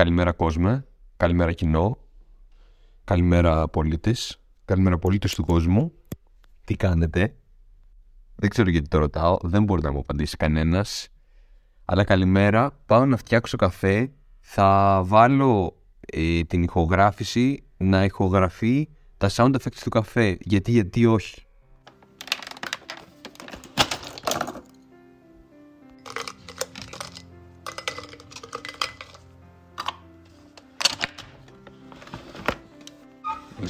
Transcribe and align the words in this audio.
Καλημέρα 0.00 0.32
κόσμε, 0.32 0.86
καλημέρα 1.16 1.52
κοινό, 1.52 1.98
καλημέρα 3.04 3.68
πολίτες, 3.68 4.40
καλημέρα 4.64 4.98
πολίτες 4.98 5.34
του 5.34 5.44
κόσμου. 5.44 5.92
Τι 6.64 6.76
κάνετε, 6.76 7.34
δεν 8.36 8.50
ξέρω 8.50 8.70
γιατί 8.70 8.88
το 8.88 8.98
ρωτάω, 8.98 9.36
δεν 9.42 9.64
μπορεί 9.64 9.82
να 9.82 9.92
μου 9.92 9.98
απαντήσει 9.98 10.36
κανένας. 10.36 11.08
Αλλά 11.84 12.04
καλημέρα, 12.04 12.78
πάω 12.86 13.06
να 13.06 13.16
φτιάξω 13.16 13.56
καφέ, 13.56 14.12
θα 14.40 15.00
βάλω 15.04 15.76
ε, 16.00 16.42
την 16.42 16.62
ηχογράφηση 16.62 17.62
να 17.76 18.04
ηχογραφεί 18.04 18.88
τα 19.16 19.30
sound 19.32 19.54
effects 19.54 19.80
του 19.82 19.90
καφέ. 19.90 20.38
Γιατί, 20.40 20.70
γιατί 20.70 21.06
όχι. 21.06 21.46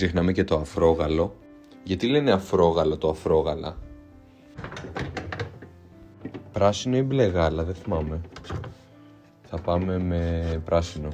Ξεχνάμε 0.00 0.32
και 0.32 0.44
το 0.44 0.56
αφρόγαλο. 0.56 1.36
Γιατί 1.82 2.06
λένε 2.06 2.32
αφρόγαλο 2.32 2.96
το 2.96 3.08
αφρόγαλα; 3.08 3.76
Πράσινο 6.52 6.96
ή 6.96 7.02
μπλε 7.02 7.24
γάλα, 7.24 7.64
δεν 7.64 7.74
θυμάμαι. 7.74 8.20
Θα 9.42 9.58
πάμε 9.60 9.98
με 9.98 10.62
πράσινο. 10.64 11.08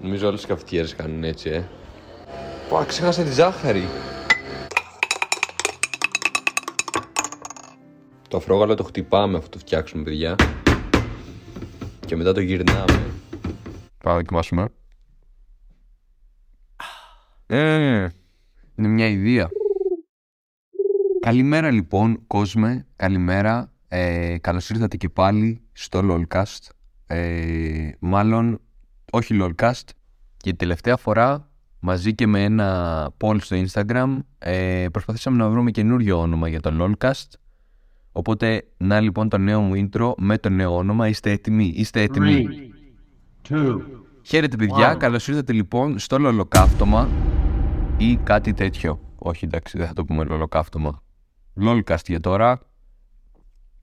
Νομίζω 0.00 0.28
όλες 0.28 0.42
οι 0.42 0.46
καυτιέρες 0.46 0.94
κάνουν 0.94 1.24
έτσι, 1.24 1.50
ε. 1.50 1.64
Πω, 2.68 2.84
ξέχασα 2.86 3.22
τη 3.22 3.32
ζάχαρη. 3.32 3.88
Το 8.30 8.36
αφρόγαλο 8.36 8.74
το 8.74 8.82
χτυπάμε 8.82 9.38
αφού 9.38 9.48
το 9.48 9.58
φτιάξουμε, 9.58 10.02
παιδιά. 10.02 10.36
Και 12.06 12.16
μετά 12.16 12.32
το 12.32 12.40
γυρνάμε. 12.40 12.84
Πάμε 12.86 13.10
να 14.02 14.14
δοκιμάσουμε. 14.14 14.68
Ε, 17.46 18.08
είναι 18.74 18.88
μια 18.88 19.06
ιδέα. 19.06 19.48
Καλημέρα 21.20 21.70
λοιπόν 21.70 22.26
κόσμε, 22.26 22.86
καλημέρα. 22.96 23.72
Ε, 23.88 24.38
καλώς 24.40 24.70
ήρθατε 24.70 24.96
και 24.96 25.08
πάλι 25.08 25.60
στο 25.72 26.00
LOLcast. 26.02 26.68
Ε, 27.06 27.90
μάλλον 27.98 28.60
όχι 29.12 29.38
LOLcast. 29.40 29.88
Και 30.36 30.54
τελευταία 30.54 30.96
φορά 30.96 31.50
μαζί 31.80 32.14
και 32.14 32.26
με 32.26 32.44
ένα 32.44 33.10
poll 33.18 33.36
στο 33.40 33.56
Instagram 33.66 34.18
ε, 34.38 34.86
προσπαθήσαμε 34.92 35.36
να 35.36 35.48
βρούμε 35.48 35.70
καινούριο 35.70 36.20
όνομα 36.20 36.48
για 36.48 36.60
το 36.60 36.70
LOLcast. 36.80 37.28
Οπότε 38.12 38.66
να 38.76 39.00
λοιπόν 39.00 39.28
το 39.28 39.38
νέο 39.38 39.60
μου 39.60 39.72
intro 39.74 40.12
με 40.16 40.38
το 40.38 40.48
νέο 40.48 40.76
όνομα. 40.76 41.08
Είστε 41.08 41.30
έτοιμοι, 41.30 41.72
είστε 41.76 42.02
έτοιμοι. 42.02 42.46
Χαίρετε 44.22 44.56
παιδιά, 44.56 44.94
καλώς 44.94 45.28
ήρθατε 45.28 45.52
λοιπόν 45.52 45.98
στο 45.98 46.18
λολοκαύτωμα 46.18 47.08
ή 47.98 48.16
κάτι 48.16 48.52
τέτοιο. 48.52 49.00
Όχι 49.18 49.44
εντάξει, 49.44 49.78
δεν 49.78 49.86
θα 49.86 49.92
το 49.92 50.04
πούμε 50.04 50.24
λολοκαύτωμα. 50.24 51.02
Lolcast 51.60 52.06
για 52.06 52.20
τώρα 52.20 52.60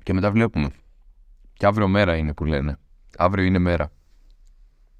και 0.03 0.13
μετά 0.13 0.31
βλέπουμε. 0.31 0.69
Και 1.53 1.65
αύριο 1.65 1.87
μέρα 1.87 2.15
είναι 2.15 2.33
που 2.33 2.45
λένε. 2.45 2.77
Αύριο 3.17 3.45
είναι 3.45 3.59
μέρα. 3.59 3.91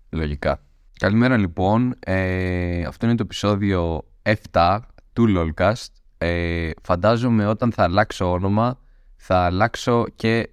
Λογικά. 0.09 0.59
Καλημέρα 0.99 1.37
λοιπόν. 1.37 1.95
Ε, 1.99 2.83
αυτό 2.83 3.05
είναι 3.05 3.15
το 3.15 3.23
επεισόδιο 3.23 4.03
7 4.51 4.79
του 5.13 5.25
LOLcast. 5.37 5.87
Ε, 6.17 6.69
φαντάζομαι 6.81 7.47
όταν 7.47 7.71
θα 7.71 7.83
αλλάξω 7.83 8.31
όνομα 8.31 8.79
θα 9.17 9.37
αλλάξω 9.37 10.05
και 10.15 10.49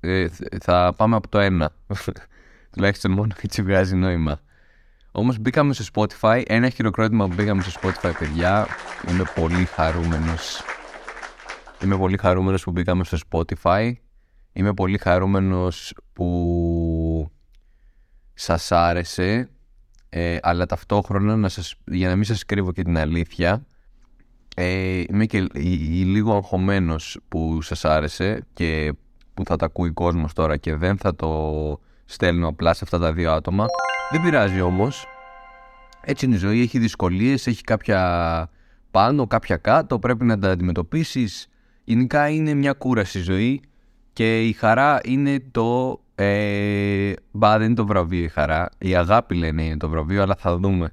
ε, 0.00 0.28
θα 0.60 0.94
πάμε 0.96 1.16
από 1.16 1.28
το 1.28 1.38
1. 1.40 1.66
Τουλάχιστον 2.72 3.10
μόνο 3.10 3.34
έτσι 3.42 3.62
βγάζει 3.62 3.94
νόημα. 3.94 4.40
Όμως 5.12 5.38
μπήκαμε 5.38 5.72
στο 5.72 5.84
Spotify. 5.92 6.42
Ένα 6.46 6.68
χειροκρότημα 6.68 7.28
που 7.28 7.34
μπήκαμε 7.34 7.62
στο 7.62 7.80
Spotify, 7.80 8.12
παιδιά. 8.18 8.66
Είμαι 9.08 9.24
πολύ 9.34 9.64
χαρούμενος. 9.64 10.62
Είμαι 11.82 11.96
πολύ 11.96 12.16
χαρούμενος 12.16 12.62
που 12.62 12.70
μπήκαμε 12.70 13.04
στο 13.04 13.18
Spotify. 13.30 13.92
Είμαι 14.52 14.74
πολύ 14.74 14.98
χαρούμενος 14.98 15.94
που 16.12 17.30
σας 18.34 18.72
άρεσε. 18.72 19.48
Ε, 20.08 20.38
αλλά 20.42 20.66
ταυτόχρονα, 20.66 21.36
να 21.36 21.48
σας, 21.48 21.74
για 21.84 22.08
να 22.08 22.14
μην 22.14 22.24
σας 22.24 22.44
κρύβω 22.44 22.72
και 22.72 22.82
την 22.82 22.98
αλήθεια, 22.98 23.66
ε, 24.58 25.02
είμαι 25.08 25.26
και 25.26 25.46
λίγο 26.04 26.34
αγχωμένος 26.34 27.20
που 27.28 27.62
σας 27.62 27.84
άρεσε 27.84 28.46
και 28.52 28.92
που 29.34 29.44
θα 29.44 29.56
τα 29.56 29.64
ακούει 29.64 29.90
κόσμος 29.90 30.32
τώρα 30.32 30.56
και 30.56 30.74
δεν 30.74 30.96
θα 30.96 31.14
το 31.14 31.30
στέλνω 32.04 32.48
απλά 32.48 32.74
σε 32.74 32.80
αυτά 32.84 32.98
τα 32.98 33.12
δύο 33.12 33.32
άτομα. 33.32 33.66
Δεν 34.10 34.22
πειράζει 34.22 34.60
όμως. 34.60 35.06
Έτσι 36.00 36.24
είναι 36.24 36.34
η 36.34 36.38
ζωή, 36.38 36.60
έχει 36.60 36.78
δυσκολίες, 36.78 37.46
έχει 37.46 37.62
κάποια 37.62 38.50
πάνω, 38.90 39.26
κάποια 39.26 39.56
κάτω, 39.56 39.98
πρέπει 39.98 40.24
να 40.24 40.38
τα 40.38 40.50
αντιμετωπίσεις. 40.50 41.48
Γενικά 41.84 42.28
είναι 42.28 42.54
μια 42.54 42.72
κούραση 42.72 43.20
ζωή 43.20 43.60
και 44.12 44.46
η 44.46 44.52
χαρά 44.52 45.00
είναι 45.04 45.44
το... 45.50 46.00
Ε, 46.14 47.12
μπα, 47.30 47.58
δεν 47.58 47.66
είναι 47.66 47.74
το 47.74 47.86
βραβείο 47.86 48.24
η 48.24 48.28
χαρά. 48.28 48.68
Η 48.78 48.96
αγάπη 48.96 49.34
λένε 49.34 49.64
είναι 49.64 49.76
το 49.76 49.88
βραβείο, 49.88 50.22
αλλά 50.22 50.34
θα 50.38 50.56
δούμε. 50.56 50.92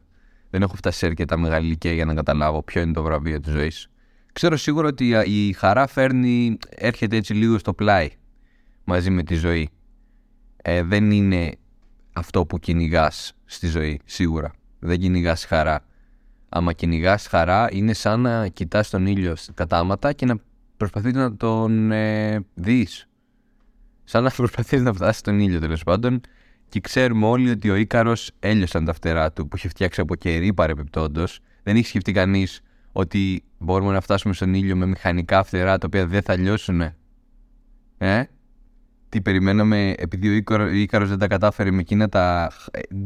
Δεν 0.53 0.61
έχω 0.61 0.75
φτάσει 0.75 0.97
σε 0.97 1.05
αρκετά 1.05 1.37
μεγάλη 1.37 1.65
ηλικία 1.65 1.93
για 1.93 2.05
να 2.05 2.13
καταλάβω 2.13 2.63
ποιο 2.63 2.81
είναι 2.81 2.93
το 2.93 3.03
βραβείο 3.03 3.39
της 3.39 3.53
ζωής. 3.53 3.87
Ξέρω 4.33 4.57
σίγουρα 4.57 4.87
ότι 4.87 5.09
η 5.25 5.53
χαρά 5.53 5.87
φέρνει, 5.87 6.57
έρχεται 6.69 7.15
έτσι 7.15 7.33
λίγο 7.33 7.57
στο 7.57 7.73
πλάι 7.73 8.09
μαζί 8.83 9.09
με 9.09 9.23
τη 9.23 9.35
ζωή. 9.35 9.69
Ε, 10.61 10.83
δεν 10.83 11.11
είναι 11.11 11.55
αυτό 12.13 12.45
που 12.45 12.59
κυνηγάς 12.59 13.33
στη 13.45 13.67
ζωή, 13.67 14.01
σίγουρα. 14.05 14.51
Δεν 14.79 14.99
κυνηγάς 14.99 15.45
χαρά. 15.45 15.85
Άμα 16.49 16.73
κυνηγάς 16.73 17.27
χαρά, 17.27 17.67
είναι 17.71 17.93
σαν 17.93 18.21
να 18.21 18.47
κοιτάς 18.47 18.89
τον 18.89 19.05
ήλιο 19.05 19.35
κατάματα 19.53 20.13
και 20.13 20.25
να 20.25 20.35
προσπαθείς 20.77 21.13
να 21.13 21.35
τον 21.35 21.91
ε, 21.91 22.45
δεις. 22.53 23.07
Σαν 24.03 24.23
να 24.23 24.29
προσπαθείς 24.37 24.81
να 24.81 24.93
φτάσεις 24.93 25.19
στον 25.19 25.39
ήλιο 25.39 25.59
τέλος 25.59 25.83
πάντων. 25.83 26.21
Και 26.73 26.79
ξέρουμε 26.79 27.25
όλοι 27.25 27.49
ότι 27.49 27.69
ο 27.69 27.75
Ήκαρο 27.75 28.13
έλειωσαν 28.39 28.85
τα 28.85 28.93
φτερά 28.93 29.31
του 29.31 29.47
που 29.47 29.55
είχε 29.55 29.67
φτιάξει 29.67 30.01
από 30.01 30.15
κερί 30.15 30.53
παρεπιπτόντως. 30.53 31.39
Δεν 31.63 31.75
έχει 31.75 31.87
σκεφτεί 31.87 32.11
κανείς 32.11 32.61
ότι 32.91 33.43
μπορούμε 33.57 33.91
να 33.91 34.01
φτάσουμε 34.01 34.33
στον 34.33 34.53
ήλιο 34.53 34.75
με 34.75 34.85
μηχανικά 34.85 35.43
φτερά 35.43 35.77
τα 35.77 35.85
οποία 35.87 36.07
δεν 36.07 36.21
θα 36.21 36.35
λιώσουν. 36.35 36.81
Ε; 37.97 38.23
Τι 39.09 39.21
περιμέναμε 39.21 39.93
επειδή 39.97 40.29
ο 40.29 40.67
Ήκαρος 40.73 41.09
δεν 41.09 41.17
τα 41.17 41.27
κατάφερε 41.27 41.71
με 41.71 41.79
εκείνα 41.79 42.09
τα 42.09 42.51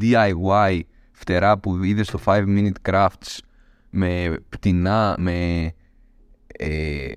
DIY 0.01 0.79
φτερά 1.11 1.59
που 1.59 1.83
είδε 1.83 2.03
στο 2.03 2.19
5 2.25 2.43
Minute 2.47 2.91
Crafts 2.91 3.37
με 3.89 4.37
πτηνά, 4.49 5.15
με, 5.19 5.71
ε, 6.47 7.11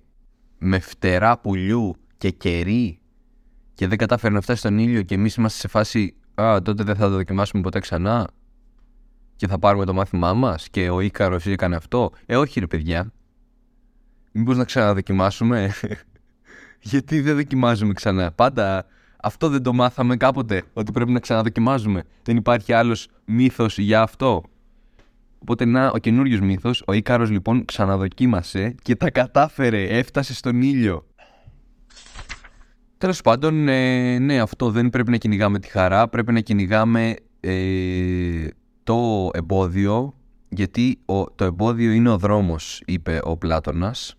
με 0.58 0.78
φτερά 0.78 1.38
πουλιού 1.38 1.96
και 2.16 2.30
κερί 2.30 3.00
και 3.74 3.86
δεν 3.86 3.98
κατάφερε 3.98 4.34
να 4.34 4.40
φτάσει 4.40 4.58
στον 4.58 4.78
ήλιο 4.78 5.02
και 5.02 5.14
εμείς 5.14 5.34
είμαστε 5.34 5.58
σε 5.58 5.68
φάση 5.68 6.14
«Α, 6.40 6.62
τότε 6.62 6.82
δεν 6.82 6.96
θα 6.96 7.08
το 7.08 7.14
δοκιμάσουμε 7.14 7.62
ποτέ 7.62 7.78
ξανά 7.78 8.28
και 9.36 9.46
θα 9.46 9.58
πάρουμε 9.58 9.84
το 9.84 9.94
μάθημά 9.94 10.34
μας 10.34 10.68
και 10.68 10.90
ο 10.90 11.00
Ίκαρος 11.00 11.46
έκανε 11.46 11.76
αυτό». 11.76 12.10
Ε, 12.26 12.36
όχι 12.36 12.60
ρε 12.60 12.66
παιδιά. 12.66 13.12
Μήπως 14.32 14.56
να 14.56 14.64
ξαναδοκιμάσουμε; 14.64 15.72
Γιατί 16.80 17.20
δεν 17.20 17.34
δοκιμάζουμε 17.36 17.92
ξανά. 17.92 18.32
Πάντα 18.32 18.86
αυτό 19.22 19.48
δεν 19.48 19.62
το 19.62 19.72
μάθαμε 19.72 20.16
κάποτε, 20.16 20.62
ότι 20.72 20.92
πρέπει 20.92 21.10
να 21.10 21.20
ξαναδοκιμάζουμε. 21.20 22.02
Δεν 22.22 22.36
υπάρχει 22.36 22.72
άλλος 22.72 23.08
μύθος 23.24 23.78
για 23.78 24.02
αυτό. 24.02 24.42
Οπότε 25.38 25.64
να, 25.64 25.90
ο 25.90 25.98
καινούριος 25.98 26.40
μύθος, 26.40 26.82
ο 26.86 26.92
Ίκαρος 26.92 27.30
λοιπόν 27.30 27.64
ξαναδοκίμασε 27.64 28.74
και 28.82 28.96
τα 28.96 29.10
κατάφερε, 29.10 29.82
έφτασε 29.82 30.34
στον 30.34 30.62
ήλιο. 30.62 31.06
Τέλος 33.00 33.20
πάντων, 33.20 33.68
ε, 33.68 34.18
ναι, 34.18 34.40
αυτό 34.40 34.70
δεν 34.70 34.90
πρέπει 34.90 35.10
να 35.10 35.16
κυνηγάμε 35.16 35.58
τη 35.58 35.68
χαρά, 35.68 36.08
πρέπει 36.08 36.32
να 36.32 36.40
κυνηγάμε 36.40 37.16
ε, 37.40 38.46
το 38.84 39.30
εμπόδιο, 39.32 40.14
γιατί 40.48 40.98
το 41.34 41.44
εμπόδιο 41.44 41.90
είναι 41.90 42.10
ο 42.10 42.18
δρόμος, 42.18 42.82
είπε 42.86 43.20
ο 43.22 43.36
Πλάτωνας. 43.36 44.14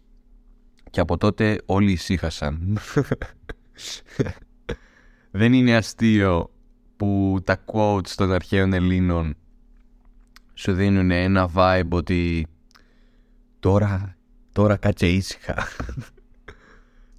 Και 0.89 0.99
από 0.99 1.17
τότε 1.17 1.61
όλοι 1.65 1.91
ησύχασαν. 1.91 2.77
δεν 5.31 5.53
είναι 5.53 5.75
αστείο 5.75 6.51
που 6.97 7.39
τα 7.43 7.63
quotes 7.65 8.09
των 8.15 8.33
αρχαίων 8.33 8.73
Ελλήνων 8.73 9.35
σου 10.53 10.73
δίνουν 10.73 11.11
ένα 11.11 11.49
vibe 11.55 11.89
ότι 11.89 12.47
τώρα, 13.59 14.17
τώρα 14.51 14.77
κάτσε 14.77 15.07
ήσυχα. 15.07 15.55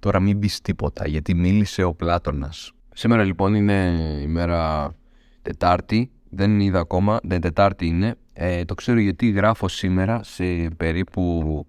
τώρα 0.03 0.19
μην 0.19 0.39
πεις 0.39 0.61
τίποτα 0.61 1.07
γιατί 1.07 1.33
μίλησε 1.33 1.83
ο 1.83 1.93
Πλάτωνας. 1.93 2.71
Σήμερα 2.93 3.23
λοιπόν 3.23 3.53
είναι 3.53 3.97
η 4.21 4.27
μέρα 4.27 4.93
Τετάρτη, 5.41 6.11
δεν 6.29 6.59
είδα 6.59 6.79
ακόμα, 6.79 7.19
δεν 7.23 7.41
Τετάρτη 7.41 7.87
είναι. 7.87 8.15
Ε, 8.33 8.65
το 8.65 8.73
ξέρω 8.73 8.99
γιατί 8.99 9.29
γράφω 9.29 9.67
σήμερα 9.67 10.23
σε 10.23 10.43
περίπου 10.77 11.65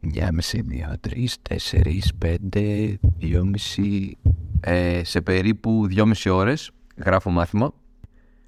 Μια 0.00 0.32
μισή, 0.32 0.60
δύο, 0.60 0.94
τρεις, 1.00 1.42
τέσσερις, 1.42 2.14
πέντε, 2.14 2.98
δυόμιση. 3.18 4.16
Ε, 4.60 5.04
σε 5.04 5.20
περίπου 5.20 5.86
δυόμιση 5.86 6.28
ώρες 6.28 6.70
γράφω 6.96 7.30
μάθημα. 7.30 7.72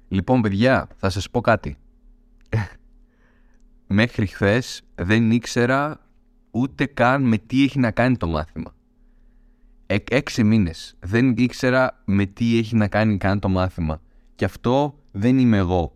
Λοιπόν, 0.07 0.41
παιδιά, 0.41 0.87
θα 0.97 1.09
σας 1.09 1.29
πω 1.29 1.41
κάτι. 1.41 1.77
Μέχρι 3.87 4.25
χθες 4.25 4.81
δεν 4.95 5.31
ήξερα 5.31 6.08
ούτε 6.51 6.85
καν 6.85 7.23
με 7.23 7.37
τι 7.37 7.63
έχει 7.63 7.79
να 7.79 7.91
κάνει 7.91 8.17
το 8.17 8.27
μάθημα. 8.27 8.75
Ε, 9.85 9.95
έξι 10.09 10.43
μήνες 10.43 10.95
δεν 10.99 11.33
ήξερα 11.37 12.01
με 12.05 12.25
τι 12.25 12.57
έχει 12.57 12.75
να 12.75 12.87
κάνει 12.87 13.17
καν 13.17 13.39
το 13.39 13.49
μάθημα. 13.49 14.01
Και 14.35 14.45
αυτό 14.45 14.99
δεν 15.11 15.37
είμαι 15.37 15.57
εγώ. 15.57 15.95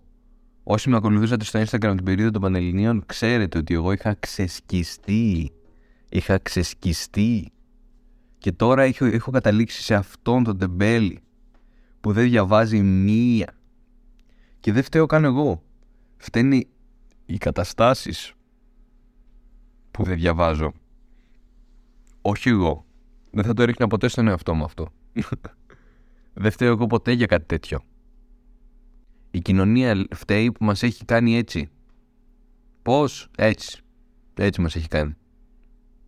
Όσοι 0.64 0.90
με 0.90 0.96
ακολουθούσατε 0.96 1.46
στο 1.46 1.60
Instagram 1.60 1.94
την 1.96 2.04
περίοδο 2.04 2.32
των 2.32 2.42
Πανελληνίων, 2.42 3.04
ξέρετε 3.06 3.58
ότι 3.58 3.74
εγώ 3.74 3.92
είχα 3.92 4.16
ξεσκιστεί. 4.20 5.52
Είχα 6.10 6.38
ξεσκιστεί. 6.38 7.52
Και 8.38 8.52
τώρα 8.52 8.84
έχω, 8.84 9.06
έχω 9.06 9.32
καταλήξει 9.32 9.82
σε 9.82 9.96
αυτόν 9.96 10.44
τον 10.44 10.58
τεμπέλη 10.58 11.20
που 12.02 12.12
δεν 12.12 12.30
διαβάζει 12.30 12.82
μία. 12.82 13.54
Και 14.60 14.72
δεν 14.72 14.84
φταίω 14.84 15.06
καν 15.06 15.24
εγώ. 15.24 15.64
Φταίνει 16.18 16.68
οι 17.26 17.38
καταστάσεις 17.38 18.34
που 19.94 20.04
δεν 20.04 20.16
διαβάζω. 20.16 20.74
Όχι 22.22 22.50
εγώ. 22.50 22.86
Δεν 23.32 23.44
θα 23.44 23.54
το 23.54 23.62
έριχνα 23.62 23.88
ποτέ 23.88 24.08
στον 24.08 24.28
εαυτό 24.28 24.54
μου 24.54 24.64
αυτό. 24.64 24.88
δεν 26.34 26.52
φταίω 26.52 26.72
εγώ 26.72 26.88
ποτέ 26.88 27.12
για 27.12 27.26
κάτι 27.26 27.46
τέτοιο. 27.46 27.80
Η 29.32 29.40
κοινωνία 29.40 30.08
φταίει 30.16 30.52
που 30.52 30.66
μας 30.66 30.84
έχει 30.84 31.06
κάνει 31.06 31.38
έτσι. 31.38 31.70
Πώς; 32.82 33.30
Έτσι. 33.38 33.82
Έτσι 34.34 34.62
μας 34.62 34.76
έχει 34.76 34.88
κάνει. 34.88 35.16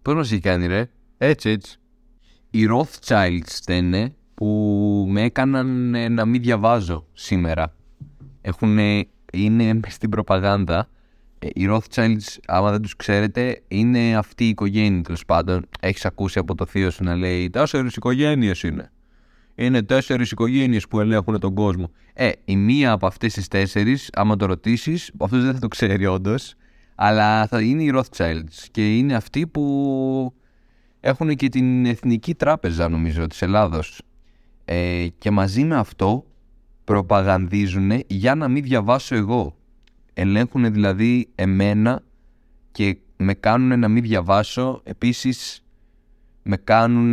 Πώς 0.02 0.14
μας 0.14 0.32
έχει 0.32 0.42
κάνει 0.42 0.68
ρε; 0.68 0.90
Έτσι 1.18 1.50
έτσι. 1.50 1.80
Οι 2.50 2.68
Rothschilds 2.70 3.46
φταίνε 3.46 4.16
που 4.34 4.46
με 5.10 5.22
έκαναν 5.22 5.68
να 6.14 6.26
μην 6.26 6.42
διαβάζω 6.42 7.08
σήμερα. 7.14 7.76
Έχουν, 8.42 8.78
είναι 9.34 9.80
στην 9.88 10.10
προπαγάνδα. 10.10 10.90
Ε, 11.40 11.48
οι 11.54 11.68
Rothschilds, 11.70 12.38
άμα 12.48 12.72
δεν 12.72 12.82
τους 12.82 12.96
ξέρετε, 12.96 13.62
είναι 13.68 14.18
αυτή 14.18 14.46
η 14.46 14.50
οικογένεια 14.50 15.02
τέλος 15.02 15.26
πάντων. 15.26 15.66
Έχεις 15.80 16.06
ακούσει 16.06 16.40
από 16.40 16.56
το 16.56 16.66
θείο 16.66 16.92
σου 16.92 17.04
να 17.04 17.16
λέει 17.16 17.50
«Τέσσερις 17.50 17.96
οικογένειες 17.96 18.64
είναι» 18.64 18.90
είναι 19.56 19.84
τέσσερις 19.84 20.32
οικογένειες 20.32 20.88
που 20.88 21.00
ελέγχουν 21.00 21.40
τον 21.40 21.54
κόσμο. 21.54 21.92
Ε, 22.14 22.32
η 22.46 22.56
μία 22.56 22.92
από 22.92 23.08
αυτές 23.08 23.34
τις 23.34 23.48
τέσσερις, 23.48 24.10
άμα 24.14 24.36
το 24.36 24.46
ρωτήσεις, 24.46 25.12
αυτός 25.20 25.44
δεν 25.44 25.54
θα 25.54 25.60
το 25.60 25.68
ξέρει 25.68 26.06
όντως, 26.06 26.56
αλλά 26.96 27.48
θα 27.48 27.62
είναι 27.62 27.84
οι 27.84 27.92
Rothschilds 27.96 28.66
και 28.72 28.98
είναι 28.98 29.16
αυτοί 29.16 29.48
που 29.48 30.34
έχουν 31.00 31.36
και 31.36 31.50
την 31.50 31.86
Εθνική 31.86 32.36
Τράπεζα, 32.36 32.90
νομίζω, 32.90 33.28
της 33.28 33.42
Ελλάδος. 33.42 34.02
Ε, 34.66 35.08
και 35.18 35.32
μαζί 35.32 35.64
με 35.64 35.76
αυτό 35.76 36.26
προπαγανδίζουν 36.84 37.92
για 38.08 38.36
να 38.36 38.48
μην 38.48 38.64
διαβάσω 38.64 39.16
εγώ. 39.16 39.56
Ελέγχουν 40.18 40.74
δηλαδή 40.74 41.28
εμένα 41.36 42.02
και 42.72 42.98
με 43.18 43.34
κάνουν 43.34 43.80
να 43.80 43.88
μην 43.88 44.04
διαβάσω. 44.04 44.82
Επίσης 44.84 45.64
με 46.44 46.58
κάνουν 46.58 47.12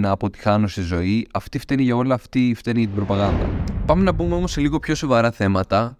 να 0.00 0.10
αποτυχάνω 0.10 0.66
στη 0.66 0.80
ζωή. 0.80 1.26
Αυτή 1.32 1.58
φταίνει 1.58 1.82
για 1.82 1.96
όλα, 1.96 2.14
αυτή 2.14 2.54
φταίνει 2.56 2.78
για 2.78 2.86
την 2.88 2.96
προπαγάνδα. 2.96 3.64
Πάμε 3.86 4.02
να 4.02 4.14
πούμε 4.14 4.34
όμως 4.34 4.50
σε 4.50 4.60
λίγο 4.60 4.78
πιο 4.78 4.94
σοβαρά 4.94 5.30
θέματα, 5.30 5.98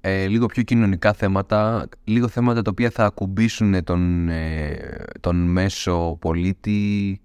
ε, 0.00 0.26
λίγο 0.26 0.46
πιο 0.46 0.62
κοινωνικά 0.62 1.12
θέματα, 1.12 1.88
λίγο 2.04 2.28
θέματα 2.28 2.62
τα 2.62 2.70
οποία 2.70 2.90
θα 2.90 3.04
ακουμπήσουν 3.04 3.84
τον, 3.84 4.28
ε, 4.28 4.76
τον 5.20 5.36
μέσο 5.36 6.16
πολίτη, 6.20 7.20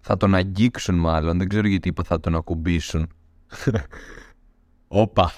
θα 0.00 0.16
τον 0.16 0.34
αγγίξουν 0.34 0.94
μάλλον, 0.94 1.38
δεν 1.38 1.48
ξέρω 1.48 1.68
γιατί 1.68 1.88
είπα 1.88 2.02
θα 2.02 2.20
τον 2.20 2.34
ακουμπήσουν. 2.34 3.08
Όπα. 4.88 5.32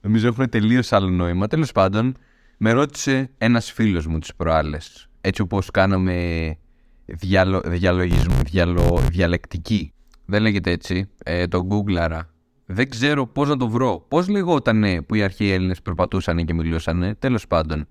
Νομίζω 0.00 0.28
έχουν 0.28 0.48
τελείως 0.48 0.92
άλλο 0.92 1.08
νόημα. 1.08 1.46
Τέλος 1.46 1.72
πάντων, 1.72 2.16
με 2.56 2.72
ρώτησε 2.72 3.30
ένας 3.38 3.72
φίλος 3.72 4.06
μου 4.06 4.18
τις 4.18 4.34
προάλλες. 4.34 5.08
Έτσι 5.20 5.42
όπως 5.42 5.70
κάναμε 5.70 6.56
διαλο, 7.04 7.62
διαλο, 8.44 9.02
διαλεκτική. 9.10 9.92
Δεν 10.24 10.42
λέγεται 10.42 10.70
έτσι. 10.70 11.08
Ε, 11.24 11.46
το 11.46 11.66
Googleαρα. 11.70 12.20
Δεν 12.66 12.88
ξέρω 12.88 13.26
πώς 13.26 13.48
να 13.48 13.56
το 13.56 13.68
βρω. 13.68 14.04
Πώς 14.08 14.28
λεγότανε 14.28 15.02
που 15.02 15.14
οι 15.14 15.22
αρχαίοι 15.22 15.50
Έλληνες 15.50 15.82
περπατούσαν 15.82 16.44
και 16.44 16.54
μιλούσαν. 16.54 17.16
Τέλος 17.18 17.46
πάντων. 17.46 17.86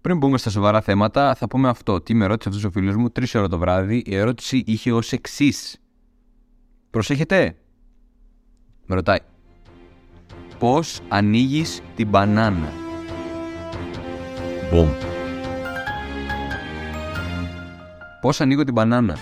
Πριν 0.00 0.16
μπούμε 0.16 0.38
στα 0.38 0.50
σοβαρά 0.50 0.80
θέματα, 0.80 1.34
θα 1.34 1.46
πούμε 1.46 1.68
αυτό. 1.68 2.00
Τι 2.00 2.14
με 2.14 2.26
ρώτησε 2.26 2.48
αυτός 2.48 2.64
ο 2.64 2.70
φίλος 2.70 2.96
μου, 2.96 3.10
τρεις 3.10 3.34
ώρα 3.34 3.48
το 3.48 3.58
βράδυ. 3.58 4.02
Η 4.06 4.16
ερώτηση 4.16 4.62
είχε 4.66 4.92
ως 4.92 5.12
εξής. 5.12 5.78
Προσέχετε; 6.90 7.56
Με 8.86 8.94
ρωτάει. 8.94 9.18
Πώ 10.60 10.80
ανοίγεις 11.08 11.82
την 11.96 12.08
μπανάνα. 12.08 12.72
Μπομ. 14.72 14.88
Πώς 18.20 18.40
ανοίγω 18.40 18.64
την 18.64 18.72
μπανάνα; 18.72 19.16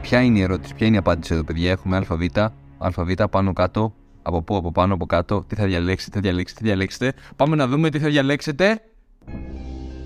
Ποια 0.00 0.22
είναι 0.22 0.38
η 0.38 0.42
ερώτηση, 0.42 0.74
ποια 0.74 0.86
είναι 0.86 0.96
η 0.96 0.98
απάντηση 0.98 1.34
εδώ, 1.34 1.44
παιδιά; 1.44 1.70
Έχουμε 1.70 1.96
ΑΒ, 1.96 2.10
ΑΒ 2.78 3.10
πάνω 3.30 3.52
κάτω, 3.52 3.94
από 4.22 4.42
πού, 4.42 4.56
από 4.56 4.72
πάνω, 4.72 4.94
από 4.94 5.06
κάτω. 5.06 5.44
Τι 5.46 5.54
θα 5.54 5.66
διαλέξετε, 5.66 6.10
τι 6.10 6.16
θα 6.16 6.22
διαλέξετε, 6.22 6.60
τι 6.60 6.66
διαλέξετε. 6.66 7.12
Πάμε 7.36 7.56
να 7.56 7.66
δούμε 7.66 7.90
τι 7.90 7.98
θα 7.98 8.08
διαλέξετε. 8.08 8.80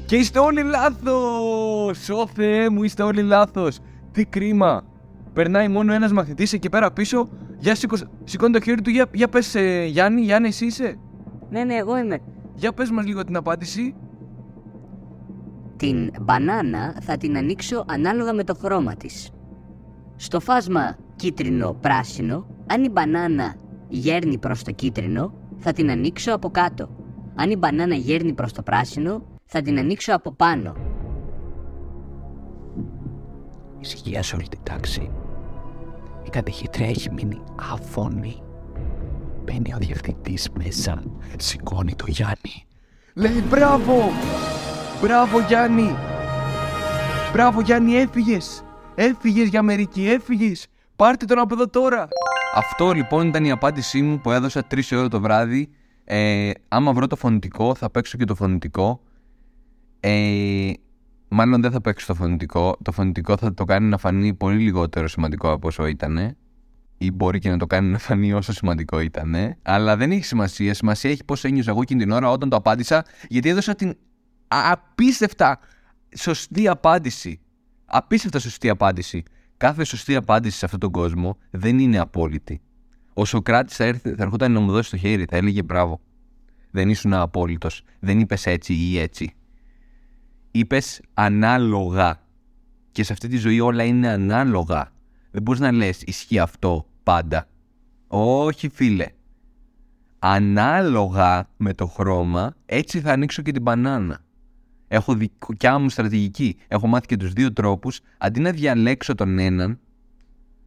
Και 0.06 0.16
είστε 0.16 0.38
όλοι 0.38 0.62
λάθος! 0.62 2.08
Ω 2.08 2.26
Θεέ 2.26 2.68
μου, 2.68 2.82
είστε 2.82 3.02
όλοι 3.02 3.22
λάθος! 3.22 3.78
Τι 4.12 4.24
κρίμα! 4.24 4.84
Περνάει 5.32 5.68
μόνο 5.68 5.92
ένας 5.92 6.12
μαθητής 6.12 6.52
εκεί 6.52 6.68
πέρα 6.68 6.92
πίσω. 6.92 7.28
Για 7.58 7.74
σηκώ... 7.74 7.96
σηκώνει 8.24 8.52
το 8.52 8.60
χέρι 8.60 8.82
του. 8.82 8.90
Για, 8.90 9.06
για 9.12 9.28
πες, 9.28 9.54
ε, 9.54 9.84
Γιάννη, 9.84 10.20
Γιάννη, 10.20 10.48
εσύ 10.48 10.66
είσαι; 10.66 10.98
Ναι, 11.50 11.64
ναι, 11.64 11.74
εγώ 11.74 11.98
είμαι. 11.98 12.18
Για 12.54 12.72
πες 12.72 12.90
μας 12.90 13.06
λίγο 13.06 13.24
την 13.24 13.36
απάντηση. 13.36 13.94
Την 15.76 16.10
μπανάνα 16.20 16.96
θα 17.00 17.16
την 17.16 17.36
ανοίξω 17.36 17.84
ανάλογα 17.88 18.32
με 18.32 18.44
το 18.44 18.54
χρώμα 18.54 18.94
της. 18.94 19.30
Στο 20.16 20.40
φάσμα 20.40 20.96
κίτρινο-πράσινο, 21.16 22.46
αν 22.66 22.84
η 22.84 22.88
μπανάνα 22.88 23.54
γέρνει 23.88 24.38
προς 24.38 24.62
το 24.62 24.70
κίτρινο, 24.70 25.34
θα 25.56 25.72
την 25.72 25.90
ανοίξω 25.90 26.34
από 26.34 26.50
κάτω. 26.50 26.88
Αν 27.34 27.50
η 27.50 27.56
μπανάνα 27.56 27.94
γέρνει 27.94 28.32
προς 28.32 28.52
το 28.52 28.62
πράσινο, 28.62 29.22
θα 29.44 29.60
την 29.62 29.78
ανοίξω 29.78 30.14
από 30.14 30.32
πάνω. 30.32 30.74
Ησυχία 33.80 34.22
σε 34.22 34.34
όλη 34.34 34.48
την 34.48 34.60
τάξη. 34.62 35.10
Η 36.24 36.30
κατεχήτρια 36.30 36.86
έχει 36.88 37.10
μείνει 37.12 37.40
αφώνη. 37.72 38.42
Μπαίνει 39.44 39.74
ο 39.74 39.78
διευθυντής 39.78 40.48
μέσα, 40.50 41.02
σηκώνει 41.36 41.94
το 41.94 42.04
Γιάννη. 42.08 42.66
Λέει 43.14 43.42
μπράβο! 43.48 44.10
Μπράβο 45.02 45.40
Γιάννη! 45.40 45.94
Μπράβο 47.32 47.60
Γιάννη, 47.60 47.94
έφυγες! 47.94 48.64
Έφυγες 48.94 49.48
για 49.48 49.58
Αμερική, 49.58 50.08
έφυγες! 50.08 50.66
Πάρτε 50.96 51.24
τον 51.24 51.38
από 51.38 51.54
εδώ 51.54 51.68
τώρα! 51.68 52.08
Αυτό 52.54 52.92
λοιπόν 52.92 53.28
ήταν 53.28 53.44
η 53.44 53.50
απάντησή 53.50 54.02
μου 54.02 54.20
που 54.20 54.30
έδωσα 54.30 54.66
3 54.70 54.80
ώρα 54.92 55.08
το 55.08 55.20
βράδυ. 55.20 55.68
Ε, 56.04 56.50
άμα 56.68 56.92
βρω 56.92 57.06
το 57.06 57.16
φωνητικό, 57.16 57.74
θα 57.74 57.90
παίξω 57.90 58.18
και 58.18 58.24
το 58.24 58.34
φωνητικό. 58.34 59.00
Ε, 60.00 60.70
μάλλον 61.30 61.60
δεν 61.60 61.70
θα 61.70 61.80
παίξω 61.80 62.06
το 62.06 62.14
φωνητικό. 62.14 62.76
Το 62.82 62.92
φωνητικό 62.92 63.36
θα 63.36 63.54
το 63.54 63.64
κάνει 63.64 63.88
να 63.88 63.98
φανεί 63.98 64.34
πολύ 64.34 64.58
λιγότερο 64.58 65.08
σημαντικό 65.08 65.50
από 65.50 65.66
όσο 65.68 65.86
ήταν. 65.86 66.36
Ή 66.98 67.10
μπορεί 67.10 67.38
και 67.38 67.50
να 67.50 67.56
το 67.56 67.66
κάνει 67.66 67.90
να 67.90 67.98
φανεί 67.98 68.32
όσο 68.32 68.52
σημαντικό 68.52 69.00
ήταν. 69.00 69.34
Αλλά 69.62 69.96
δεν 69.96 70.10
έχει 70.10 70.24
σημασία. 70.24 70.74
Σημασία 70.74 71.10
έχει 71.10 71.24
πώς 71.24 71.44
ένιωσα 71.44 71.70
εγώ 71.70 71.80
εκείνη 71.80 72.02
την 72.02 72.10
ώρα 72.10 72.30
όταν 72.30 72.48
το 72.48 72.56
απάντησα, 72.56 73.04
γιατί 73.28 73.48
έδωσα 73.48 73.74
την 73.74 73.96
απίστευτα 74.48 75.58
σωστή 76.16 76.68
απάντηση. 76.68 77.40
Απίστευτα 77.84 78.38
σωστή 78.38 78.68
απάντηση. 78.68 79.22
Κάθε 79.56 79.84
σωστή 79.84 80.14
απάντηση 80.16 80.58
σε 80.58 80.64
αυτόν 80.64 80.80
τον 80.80 80.90
κόσμο 80.90 81.38
δεν 81.50 81.78
είναι 81.78 81.98
απόλυτη. 81.98 82.60
Ο 83.14 83.24
Σοκράτης 83.24 83.76
θα, 83.76 83.84
έρθει, 83.84 84.14
θα 84.14 84.22
ερχόταν 84.22 84.52
να 84.52 84.60
μου 84.60 84.70
δώσει 84.70 84.90
το 84.90 84.96
χέρι, 84.96 85.24
θα 85.30 85.36
έλεγε 85.36 85.62
μπράβο. 85.62 86.00
Δεν 86.70 86.88
ήσουν 86.88 87.14
απόλυτος. 87.14 87.82
Δεν 88.00 88.20
είπες 88.20 88.46
έτσι 88.46 88.74
ή 88.74 88.98
έτσι. 88.98 89.34
Είπες 90.50 91.00
ανάλογα. 91.14 92.20
Και 92.92 93.02
σε 93.02 93.12
αυτή 93.12 93.28
τη 93.28 93.36
ζωή 93.36 93.60
όλα 93.60 93.84
είναι 93.84 94.08
ανάλογα. 94.08 94.92
Δεν 95.30 95.42
μπορείς 95.42 95.60
να 95.60 95.72
λες 95.72 96.02
ισχύει 96.02 96.38
αυτό 96.38 96.86
πάντα. 97.02 97.48
Όχι 98.08 98.68
φίλε. 98.68 99.06
Ανάλογα 100.18 101.48
με 101.56 101.74
το 101.74 101.86
χρώμα, 101.86 102.54
έτσι 102.66 103.00
θα 103.00 103.12
ανοίξω 103.12 103.42
και 103.42 103.52
την 103.52 103.62
μπανάνα. 103.62 104.20
Έχω 104.88 105.14
δικιά 105.14 105.78
μου 105.78 105.88
στρατηγική. 105.88 106.56
Έχω 106.68 106.86
μάθει 106.86 107.06
και 107.06 107.16
τους 107.16 107.32
δύο 107.32 107.52
τρόπους. 107.52 108.00
Αντί 108.18 108.40
να 108.40 108.50
διαλέξω 108.50 109.14
τον 109.14 109.38
έναν, 109.38 109.78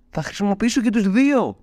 θα 0.09 0.21
χρησιμοποιήσω 0.21 0.81
και 0.81 0.89
τους 0.89 1.09
δύο. 1.09 1.57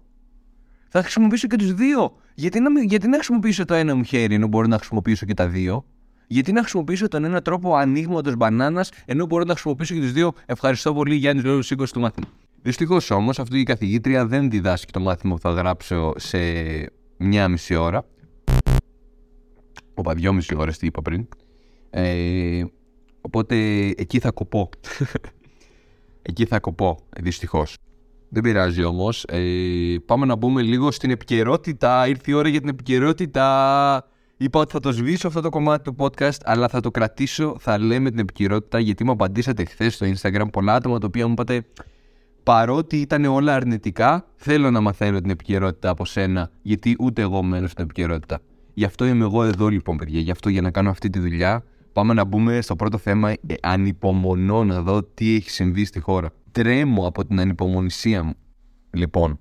Θα 0.89 1.01
χρησιμοποιήσω 1.03 1.47
και 1.47 1.57
τους 1.57 1.75
δύο. 1.75 2.17
Γιατί 2.35 2.61
να, 2.61 2.83
γιατί 2.83 3.09
να 3.09 3.15
χρησιμοποιήσω 3.15 3.65
το 3.65 3.75
ένα 3.75 3.95
μου 3.95 4.03
χέρι 4.03 4.35
ενώ 4.35 4.47
μπορώ 4.47 4.67
να 4.67 4.77
χρησιμοποιήσω 4.77 5.27
και 5.27 5.35
τα 5.35 5.49
δύο; 5.49 5.85
Γιατί 6.33 6.53
να 6.53 6.61
χρησιμοποιήσω 6.61 7.09
τον 7.09 7.25
ένα 7.25 7.43
τρόπο 7.43 7.75
ανοίγματος 7.75 8.37
μπανάνας, 8.37 8.91
ενώ 9.05 9.27
μπορώ 9.27 9.45
να 9.45 9.53
χρησιμοποιήσω 9.53 9.95
και 9.95 10.01
τους 10.01 10.13
δύο. 10.13 10.33
Ευχαριστώ 10.47 10.95
πολύ, 10.95 11.15
Γιάννης 11.15 11.45
Λόγο 11.45 11.63
Σίκο 11.63 11.85
του 11.85 12.01
μάθημα. 12.01 12.27
Δυστυχώς 12.63 13.11
όμως, 13.11 13.39
αυτή 13.39 13.59
η 13.59 13.63
καθηγήτρια 13.63 14.27
δεν 14.27 14.51
διδάσκει 14.51 14.93
το 14.93 15.01
μάθημα 15.01 15.35
που 15.35 15.41
θα 15.41 15.51
γράψω 15.51 16.13
σε 16.17 16.39
μία 17.17 17.49
μισή 17.49 17.75
ώρα. 17.75 18.05
Οπα, 19.95 20.15
δυόμιση 20.15 20.55
ώρες 20.57 20.79
τι 20.79 20.87
είπα 20.87 21.03
πριν. 21.03 21.29
Ε, 21.91 22.65
οπότε 23.21 23.57
εκεί 23.97 24.19
θα 24.19 24.31
κοπώ. 24.31 24.69
εκεί 26.31 26.45
θα 26.45 26.61
κοπώ, 26.61 26.99
δυστυχώς. 27.21 27.77
Δεν 28.29 28.43
πειράζει 28.43 28.85
όμως. 28.85 29.25
Ε, 29.29 29.97
πάμε 30.07 30.27
να 30.27 30.37
μπούμε 30.37 30.63
λίγο 30.63 30.91
στην 30.91 31.11
επικαιρότητα. 31.11 32.09
Ήρθε 32.09 32.31
η 32.31 32.35
ώρα 32.35 32.49
για 32.49 32.61
την 32.61 32.69
επικαιρότητα. 32.69 34.09
Είπα 34.43 34.61
ότι 34.61 34.73
θα 34.73 34.81
το 34.81 34.93
σβήσω 34.93 35.27
αυτό 35.27 35.41
το 35.41 35.49
κομμάτι 35.49 35.83
του 35.83 35.95
podcast, 35.99 36.39
αλλά 36.45 36.69
θα 36.69 36.81
το 36.81 36.91
κρατήσω. 36.91 37.57
Θα 37.59 37.79
λέμε 37.79 38.11
την 38.11 38.19
επικαιρότητα 38.19 38.79
γιατί 38.79 39.05
μου 39.05 39.11
απαντήσατε 39.11 39.65
χθες 39.65 39.95
στο 39.95 40.07
Instagram 40.07 40.47
πολλά 40.53 40.75
άτομα 40.75 40.99
τα 40.99 41.07
οποία 41.07 41.27
μου 41.27 41.33
είπατε 41.33 41.65
παρότι 42.43 42.97
ήταν 42.97 43.25
όλα 43.25 43.55
αρνητικά, 43.55 44.27
θέλω 44.37 44.71
να 44.71 44.81
μαθαίνω 44.81 45.21
την 45.21 45.31
επικαιρότητα 45.31 45.91
από 45.91 46.05
σένα, 46.05 46.51
γιατί 46.63 46.97
ούτε 46.99 47.23
εγώ 47.23 47.43
μένω 47.43 47.67
στην 47.67 47.85
επικαιρότητα. 47.85 48.41
Γι' 48.75 48.85
αυτό 48.85 49.07
είμαι 49.07 49.25
εγώ 49.25 49.45
εδώ 49.45 49.69
λοιπόν, 49.69 49.97
παιδιά. 49.97 50.21
Γι' 50.21 50.31
αυτό 50.31 50.49
για 50.49 50.61
να 50.61 50.71
κάνω 50.71 50.91
αυτή 50.91 51.11
τη 51.11 51.19
δουλειά, 51.19 51.65
πάμε 51.93 52.15
να 52.15 52.25
μπούμε 52.25 52.61
στο 52.61 52.77
πρώτο 52.77 52.99
θέμα. 52.99 53.31
Ε, 53.31 53.37
ανυπομονώ 53.63 54.65
να 54.65 54.83
δω 54.83 55.03
τι 55.03 55.35
έχει 55.35 55.51
συμβεί 55.51 55.85
στη 55.85 56.01
χώρα. 56.01 56.31
Τρέμω 56.53 57.07
από 57.07 57.27
την 57.27 57.41
ανυπομονησία 57.41 58.23
μου. 58.23 58.35
Λοιπόν, 58.91 59.39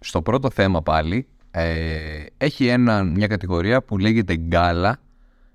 στο 0.00 0.22
πρώτο 0.22 0.50
θέμα 0.50 0.82
πάλι, 0.82 1.26
ε, 1.56 2.24
έχει 2.36 2.66
ένα, 2.66 3.04
μια 3.04 3.26
κατηγορία 3.26 3.82
που 3.82 3.98
λέγεται 3.98 4.36
γκάλα, 4.36 5.00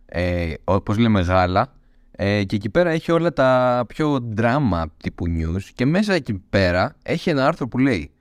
ε, 0.06 0.54
όπως 0.64 0.98
λέμε 0.98 1.22
γάλα, 1.22 1.74
ε, 2.12 2.44
και 2.44 2.56
εκεί 2.56 2.70
πέρα 2.70 2.90
έχει 2.90 3.12
όλα 3.12 3.34
τα 3.34 3.84
πιο 3.88 4.34
drama 4.36 4.84
τύπου 4.98 5.26
news. 5.28 5.62
Και 5.76 5.86
μέσα 5.86 6.14
εκεί 6.14 6.34
πέρα 6.50 6.96
έχει 7.04 7.30
ένα 7.30 7.48
άρθρο 7.48 7.68
που 7.68 7.78
λέει 7.78 8.12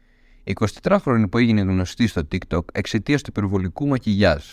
24χρονη 0.82 1.24
που 1.30 1.38
έγινε 1.38 1.60
γνωστή 1.60 2.06
στο 2.06 2.22
TikTok 2.32 2.64
εξαιτίας 2.72 3.22
του 3.22 3.30
υπερβολικού 3.30 3.86
μακιγιάζ. 3.86 4.44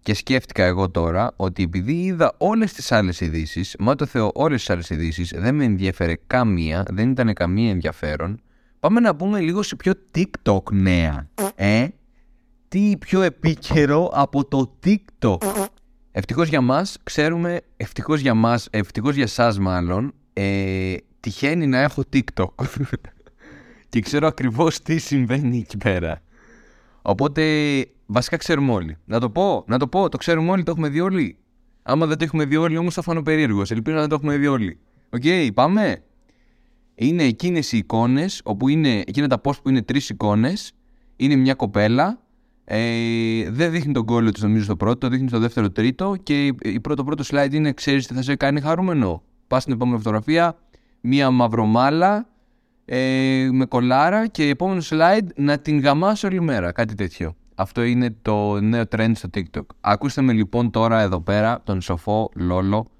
Και 0.00 0.14
σκέφτηκα 0.14 0.64
εγώ 0.64 0.90
τώρα 0.90 1.32
ότι 1.36 1.62
επειδή 1.62 1.92
είδα 1.92 2.34
όλες 2.38 2.72
τις 2.72 2.92
άλλες 2.92 3.20
ειδήσεις, 3.20 3.76
μα 3.78 3.94
το 3.94 4.06
Θεό 4.06 4.30
όλες 4.34 4.58
τις 4.58 4.70
άλλες 4.70 4.90
ειδήσεις, 4.90 5.32
δεν 5.36 5.54
με 5.54 5.64
ενδιαφέρε 5.64 6.14
καμία, 6.26 6.84
δεν 6.90 7.10
ήταν 7.10 7.32
καμία 7.32 7.70
ενδιαφέρον, 7.70 8.40
πάμε 8.80 9.00
να 9.00 9.16
πούμε 9.16 9.40
λίγο 9.40 9.62
σε 9.62 9.76
πιο 9.76 9.92
TikTok 10.14 10.72
νέα. 10.72 11.28
Ε, 11.54 11.86
τι 12.68 12.96
πιο 12.98 13.22
επίκαιρο 13.22 14.10
από 14.14 14.44
το 14.44 14.78
TikTok. 14.84 15.36
Ευτυχώς 16.12 16.48
για 16.48 16.60
μας, 16.60 16.96
ξέρουμε, 17.02 17.60
ευτυχώς 17.76 18.20
για 18.20 18.34
μας, 18.34 18.68
ευτυχώς 18.70 19.14
για 19.14 19.24
εσά 19.24 19.60
μάλλον, 19.60 20.14
ε, 20.32 20.94
τυχαίνει 21.20 21.66
να 21.66 21.78
έχω 21.78 22.02
TikTok. 22.12 22.64
και 23.88 24.00
ξέρω 24.00 24.26
ακριβώς 24.26 24.82
τι 24.82 24.98
συμβαίνει 24.98 25.58
εκεί 25.58 25.76
πέρα. 25.76 26.22
Οπότε, 27.02 27.42
βασικά 28.06 28.36
ξέρουμε 28.36 28.72
όλοι. 28.72 28.96
Να 29.04 29.20
το 29.20 29.30
πω, 29.30 29.64
να 29.66 29.78
το 29.78 29.88
πω, 29.88 30.08
το 30.08 30.16
ξέρουμε 30.16 30.50
όλοι, 30.50 30.62
το 30.62 30.70
έχουμε 30.70 30.88
δει 30.88 31.00
όλοι. 31.00 31.38
Άμα 31.82 32.06
δεν 32.06 32.18
το 32.18 32.24
έχουμε 32.24 32.44
δει 32.44 32.56
όλοι, 32.56 32.76
όμως 32.76 32.94
θα 32.94 33.02
φανώ 33.02 33.22
περίεργος. 33.22 33.70
Ελπίζω 33.70 33.96
να 33.96 34.08
το 34.08 34.14
έχουμε 34.14 34.36
δει 34.36 34.46
όλοι. 34.46 34.78
OK, 35.10 35.22
okay, 35.24 35.48
πάμε. 35.54 36.02
Είναι 36.98 37.22
εκείνες 37.22 37.72
οι 37.72 37.76
εικόνες, 37.76 38.40
όπου 38.44 38.68
είναι 38.68 39.02
εκείνα 39.06 39.26
τα 39.26 39.40
post 39.44 39.62
που 39.62 39.68
είναι 39.68 39.82
τρεις 39.82 40.08
εικόνες. 40.08 40.72
Είναι 41.16 41.36
μια 41.36 41.54
κοπέλα 41.54 42.26
ε, 42.68 43.50
δεν 43.50 43.70
δείχνει 43.70 43.92
τον 43.92 44.04
κώλο 44.04 44.32
του, 44.32 44.40
νομίζω, 44.42 44.64
στο 44.64 44.76
πρώτο, 44.76 44.98
το 44.98 45.08
δείχνει 45.08 45.28
στο 45.28 45.38
δεύτερο, 45.38 45.70
τρίτο. 45.70 46.16
Και 46.22 46.46
η 46.62 46.80
πρώτο 46.80 47.04
πρώτο 47.04 47.24
slide 47.26 47.52
είναι: 47.52 47.72
Ξέρεις 47.72 48.06
τι 48.06 48.14
θα 48.14 48.22
σε 48.22 48.36
κάνει 48.36 48.60
χαρούμενο. 48.60 49.22
Πας 49.46 49.62
στην 49.62 49.74
επόμενη 49.74 49.96
φωτογραφία, 49.96 50.56
μία 51.00 51.30
μαυρομάλλα 51.30 52.28
ε, 52.84 53.48
με 53.52 53.64
κολάρα 53.64 54.26
και 54.26 54.48
επόμενο 54.48 54.82
slide 54.90 55.26
να 55.36 55.58
την 55.58 55.80
γαμάσω 55.80 56.28
όλη 56.28 56.40
μέρα. 56.40 56.72
Κάτι 56.72 56.94
τέτοιο. 56.94 57.36
Αυτό 57.54 57.82
είναι 57.82 58.16
το 58.22 58.60
νέο 58.60 58.84
trend 58.96 59.12
στο 59.14 59.28
TikTok. 59.34 59.66
Ακούστε 59.80 60.22
με 60.22 60.32
λοιπόν 60.32 60.70
τώρα 60.70 61.00
εδώ 61.00 61.20
πέρα 61.20 61.60
τον 61.64 61.80
σοφό 61.80 62.30
Λόλο 62.34 62.90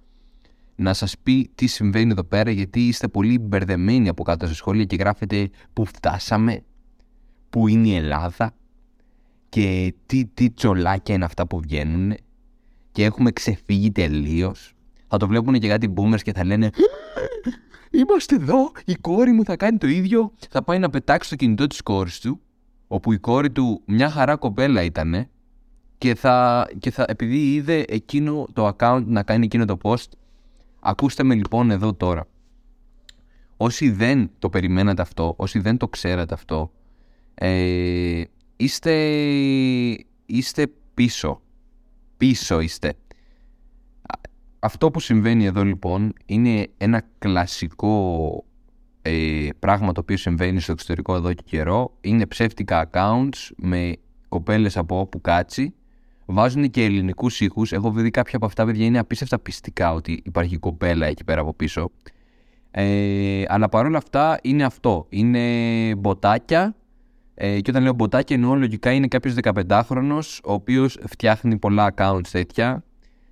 να 0.77 0.93
σας 0.93 1.15
πει 1.23 1.51
τι 1.55 1.67
συμβαίνει 1.67 2.11
εδώ 2.11 2.25
πέρα 2.25 2.51
γιατί 2.51 2.87
είστε 2.87 3.09
πολύ 3.09 3.39
μπερδεμένοι 3.39 4.09
από 4.09 4.23
κάτω 4.23 4.47
στα 4.47 4.55
σχόλια 4.55 4.85
και 4.85 4.97
γράφετε 4.97 5.51
που 5.73 5.85
φτάσαμε, 5.85 6.63
που 7.51 7.69
είναι 7.69 7.89
η 7.89 7.95
Ελλάδα, 7.95 8.55
και 9.49 9.95
τι, 10.07 10.27
τι 10.27 10.51
τσολάκια 10.51 11.15
είναι 11.15 11.25
αυτά 11.25 11.47
που 11.47 11.61
βγαίνουν 11.61 12.15
και 12.93 13.05
έχουμε 13.05 13.31
ξεφύγει 13.31 13.93
τελείως. 13.93 14.75
Θα 15.09 15.17
το 15.17 15.27
βλέπουν 15.27 15.59
και 15.59 15.69
κάτι 15.69 15.95
boomers 15.97 16.23
και 16.23 16.33
θα 16.33 16.45
λένε 16.45 16.71
Είμαστε 17.91 18.35
εδώ, 18.35 18.73
η 18.85 18.95
κόρη 18.95 19.33
μου 19.33 19.45
θα 19.45 19.57
κάνει 19.57 19.79
το 19.79 19.87
ίδιο. 19.87 20.33
Θα 20.51 20.63
πάει 20.63 20.79
να 20.79 20.91
πετάξει 20.91 21.31
το 21.31 21.37
κινητό 21.37 21.67
της 21.67 21.83
κόρης 21.83 22.21
του, 22.21 22.41
όπου 22.87 23.13
η 23.13 23.19
κόρη 23.19 23.51
του 23.51 23.83
μια 23.87 24.11
χαρά 24.11 24.37
κοπέλα 24.37 24.83
ήταν 24.83 25.29
και 25.99 26.15
θα, 26.15 26.67
και 26.79 26.91
θα 26.91 27.05
επειδή 27.09 27.55
είδε 27.55 27.85
εκείνο 27.89 28.47
το 28.53 28.77
account 28.77 29.03
να 29.07 29.23
κάνει 29.23 29.45
εκείνο 29.45 29.65
το 29.65 29.79
post, 29.83 30.09
ακούστε 30.89 31.23
με 31.23 31.35
λοιπόν 31.35 31.71
εδώ 31.71 31.95
τώρα. 31.95 32.27
Όσοι 33.57 33.91
δεν 33.91 34.31
το 34.39 34.49
περιμένατε 34.49 35.03
αυτό, 35.03 35.35
όσοι 35.37 35.59
δεν 35.59 35.77
το 35.77 35.89
ξέρατε 35.89 36.35
αυτό, 36.35 36.73
ε, 37.35 38.23
είστε, 38.57 38.95
είστε 40.27 40.67
πίσω. 40.95 41.41
Πίσω 42.17 42.61
είστε. 42.61 42.95
Αυτό 44.59 44.91
που 44.91 45.01
συμβαίνει 45.01 45.45
εδώ 45.45 45.65
λοιπόν 45.65 46.13
είναι 46.27 46.69
ένα 46.79 47.03
κλασικό 47.19 48.45
ε, 49.03 49.49
πράγμα 49.59 49.93
το 49.93 50.01
οποίο 50.01 50.17
συμβαίνει 50.17 50.61
στο 50.61 50.73
εξωτερικό 50.73 51.15
εδώ 51.15 51.33
και 51.33 51.43
καιρό. 51.47 51.97
Είναι 52.01 52.27
ψεύτικα 52.27 52.91
accounts 52.93 53.51
με 53.57 53.97
κοπέλες 54.29 54.77
από 54.77 55.01
όπου 55.01 55.21
κάτσει. 55.21 55.75
Βάζουν 56.27 56.71
και 56.71 56.85
ελληνικούς 56.85 57.41
ήχους. 57.41 57.73
Έχω 57.73 57.91
δει 57.91 58.11
κάποια 58.11 58.37
από 58.37 58.47
αυτά, 58.47 58.65
παιδιά, 58.65 58.85
είναι 58.87 58.99
απίστευτα 58.99 59.39
πειστικά 59.39 59.93
ότι 59.93 60.23
υπάρχει 60.25 60.57
κοπέλα 60.57 61.07
εκεί 61.07 61.25
πέρα 61.25 61.41
από 61.41 61.55
πίσω. 61.55 61.91
Ε, 62.71 63.43
αλλά 63.49 63.69
παρόλα 63.69 63.99
αυτά 63.99 64.39
είναι 64.43 64.65
αυτό. 64.65 65.07
Είναι 65.09 65.95
bot 65.95 66.30
άκια 66.30 66.77
ε, 67.35 67.61
και 67.61 67.71
όταν 67.71 67.83
λέω 67.83 67.93
bot 67.93 68.13
άκι 68.13 68.33
εννοώ 68.33 68.55
λογικά 68.55 68.93
είναι 68.93 69.09
κάποιος 69.09 69.35
15χρονο 69.43 70.19
ο 70.45 70.53
οποίος 70.53 70.99
φτιάχνει 71.07 71.59
πολλά 71.59 71.95
accounts 71.97 72.29
τέτοια. 72.31 72.85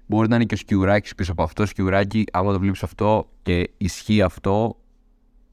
Μπορεί 0.07 0.29
να 0.29 0.35
είναι 0.35 0.45
και 0.45 0.55
ο 0.55 0.57
Σκιουράκης 0.57 1.15
πίσω 1.15 1.33
από 1.33 1.43
αυτό. 1.43 1.67
Σκιουράκι, 1.67 2.25
άμα 2.33 2.53
το 2.53 2.59
βλέπεις 2.59 2.83
αυτό 2.83 3.29
και 3.43 3.71
ισχύει 3.77 4.23
αυτό, 4.23 4.77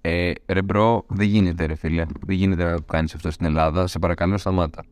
ε, 0.01 0.31
ρε 0.48 0.62
bro, 0.62 1.05
δεν 1.07 1.27
γίνεται 1.27 1.65
ρε 1.65 1.75
φίλε. 1.75 2.05
Δεν 2.25 2.36
γίνεται 2.36 2.63
να 2.63 2.75
το 2.75 2.81
κάνεις 2.81 3.15
αυτό 3.15 3.31
στην 3.31 3.45
Ελλάδα. 3.45 3.88
Σε 3.88 4.00
παρακαλώ, 4.00 4.38
σταμάτα. 4.38 4.83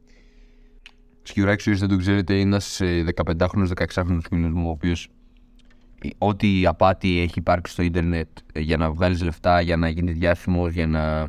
Σκιουράκη, 1.24 1.70
όσοι 1.70 1.80
δεν 1.80 1.90
το 1.90 1.98
ξέρετε, 1.98 2.34
είναι 2.34 2.42
ένας 2.42 2.82
15χρονο, 3.16 3.68
16χρονο 3.76 4.20
φίλο 4.30 4.50
μου, 4.50 4.68
ο 4.68 4.72
οποίος 4.72 5.10
ό,τι 6.18 6.66
απάτη 6.66 7.20
έχει 7.20 7.40
υπάρξει 7.40 7.74
στο 7.74 7.84
ίντερνετ 7.84 8.28
ε, 8.54 8.60
για 8.60 8.78
να 8.78 8.92
βγάλεις 8.92 9.24
λεφτά, 9.24 9.62
για 9.62 9.78
να 9.78 9.90
γίνεις 9.90 10.18
διάσημος, 10.18 10.74
για 10.74 10.88
να 10.88 11.28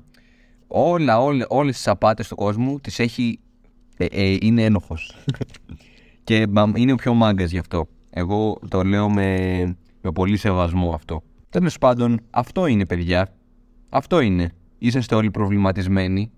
όλα, 0.67 1.21
όλα, 1.21 1.47
όλες 1.49 1.77
τις 1.77 1.89
απάτες 1.89 2.29
του 2.29 2.35
κόσμου 2.35 2.81
τις 2.81 2.99
έχει, 2.99 3.39
ε, 3.97 4.05
ε, 4.05 4.37
είναι 4.41 4.63
ένοχος. 4.63 5.17
και 6.25 6.47
είναι 6.75 6.93
ο 6.93 6.95
πιο 6.95 7.15
μάγκας 7.15 7.51
γι' 7.51 7.59
αυτό. 7.59 7.89
Εγώ 8.11 8.59
το 8.69 8.83
λέω 8.85 9.11
με, 9.11 9.59
με 10.01 10.13
πολύ 10.13 10.37
σεβασμό 10.37 10.93
αυτό. 10.93 11.23
Τέλος 11.51 11.79
πάντων, 11.79 12.21
αυτό 12.31 12.67
είναι 12.67 12.87
παιδιά. 12.87 13.33
Αυτό 13.89 14.21
είναι. 14.21 14.53
Είσαστε 14.79 15.15
όλοι 15.15 15.31
προβληματισμένοι 15.31 16.31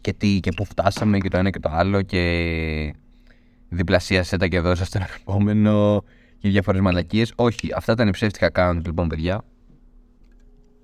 και 0.00 0.12
τι 0.12 0.40
και 0.40 0.52
πού 0.56 0.64
φτάσαμε 0.64 1.18
και 1.18 1.28
το 1.28 1.36
ένα 1.36 1.50
και 1.50 1.60
το 1.60 1.68
άλλο 1.72 2.02
και 2.02 2.94
διπλασίασε 3.68 4.36
τα 4.36 4.46
και 4.46 4.60
δώσα 4.60 4.84
στον 4.84 5.02
επόμενο 5.20 6.04
και 6.38 6.48
διάφορες 6.48 6.80
μαλακίες. 6.80 7.32
Όχι, 7.36 7.68
αυτά 7.74 7.92
ήταν 7.92 8.10
ψεύτικα 8.10 8.50
account 8.54 8.80
λοιπόν 8.84 9.08
παιδιά 9.08 9.44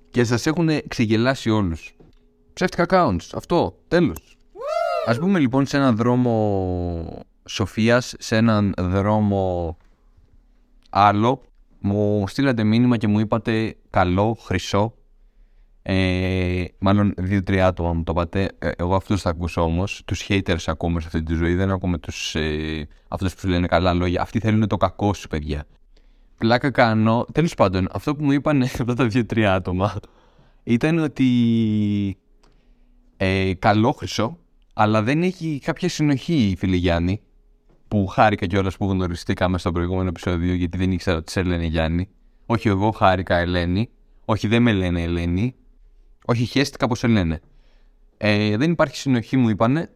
και 0.09 0.23
σας 0.23 0.45
έχουν 0.45 0.69
ξεγελάσει 0.87 1.49
όλους. 1.49 1.95
Ψεύτικα 2.53 2.85
accounts. 2.89 3.29
Αυτό. 3.35 3.77
Τέλος. 3.87 4.37
Ας 5.05 5.19
πούμε 5.19 5.39
λοιπόν 5.39 5.65
σε 5.65 5.77
έναν 5.77 5.95
δρόμο 5.95 7.25
Σοφίας, 7.45 8.13
σε 8.17 8.35
έναν 8.35 8.73
δρόμο 8.77 9.77
άλλο, 10.89 11.41
μου 11.79 12.27
στείλατε 12.27 12.63
μήνυμα 12.63 12.97
και 12.97 13.07
μου 13.07 13.19
είπατε 13.19 13.75
καλό, 13.89 14.37
χρυσό. 14.41 14.93
Ε, 15.87 16.65
μάλλον 16.79 17.13
δύο-τρία 17.17 17.67
άτομα 17.67 17.93
μου 17.93 18.03
το 18.03 18.11
είπατε. 18.11 18.49
Ε, 18.59 18.71
εγώ 18.77 18.95
αυτούς 18.95 19.21
θα 19.21 19.29
ακούσω 19.29 19.61
όμως. 19.61 20.01
Τους 20.05 20.25
haters 20.29 20.63
ακούμε 20.65 20.99
σε 20.99 21.07
αυτή 21.07 21.23
τη 21.23 21.33
ζωή. 21.33 21.55
Δεν 21.55 21.71
ακούμε 21.71 21.97
τους, 21.97 22.35
ε, 22.35 22.87
αυτούς 23.07 23.33
που 23.33 23.39
σου 23.39 23.47
λένε 23.47 23.67
καλά 23.67 23.93
λόγια. 23.93 24.21
Αυτοί 24.21 24.39
θέλουν 24.39 24.67
το 24.67 24.77
κακό 24.77 25.13
σου, 25.13 25.27
παιδιά. 25.27 25.65
Πλάκα 26.37 26.71
κάνω. 26.71 27.25
Τέλος 27.31 27.53
πάντων, 27.53 27.87
αυτό 27.91 28.15
που 28.15 28.23
μου 28.23 28.31
είπαν 28.31 28.61
αυτά 28.81 28.93
τα 28.93 29.07
δύο-τρία 29.07 29.53
άτομα 29.53 29.95
ήταν 30.63 30.97
ότι 30.97 31.27
ε, 33.17 33.53
καλό 33.59 33.91
χρυσό, 33.91 34.37
αλλά 34.73 35.03
δεν 35.03 35.23
έχει 35.23 35.59
κάποια 35.63 35.89
συνοχή, 35.89 36.55
φίλε 36.57 36.75
Γιάννη. 36.75 37.21
που 37.87 38.07
χάρηκα 38.07 38.45
κιόλας 38.45 38.77
που 38.77 38.89
γνωριστήκαμε 38.89 39.57
στο 39.57 39.71
προηγούμενο 39.71 40.09
επεισόδιο, 40.09 40.53
γιατί 40.53 40.77
δεν 40.77 40.91
ήξερα 40.91 41.17
ότι 41.17 41.31
σε 41.31 41.43
λένε 41.43 41.65
Γιάννη. 41.65 42.09
Όχι, 42.45 42.67
εγώ 42.67 42.91
χάρηκα 42.91 43.37
Ελένη. 43.37 43.89
Όχι, 44.25 44.47
δεν 44.47 44.61
με 44.61 44.71
λένε 44.73 45.01
Ελένη. 45.01 45.55
Όχι, 46.25 46.45
χαίστηκα 46.45 46.87
πώ 46.87 46.95
σε 46.95 47.07
λένε. 47.07 47.39
Ε, 48.17 48.57
δεν 48.57 48.71
υπάρχει 48.71 48.97
συνοχή, 48.97 49.37
μου 49.37 49.49
είπανε. 49.49 49.89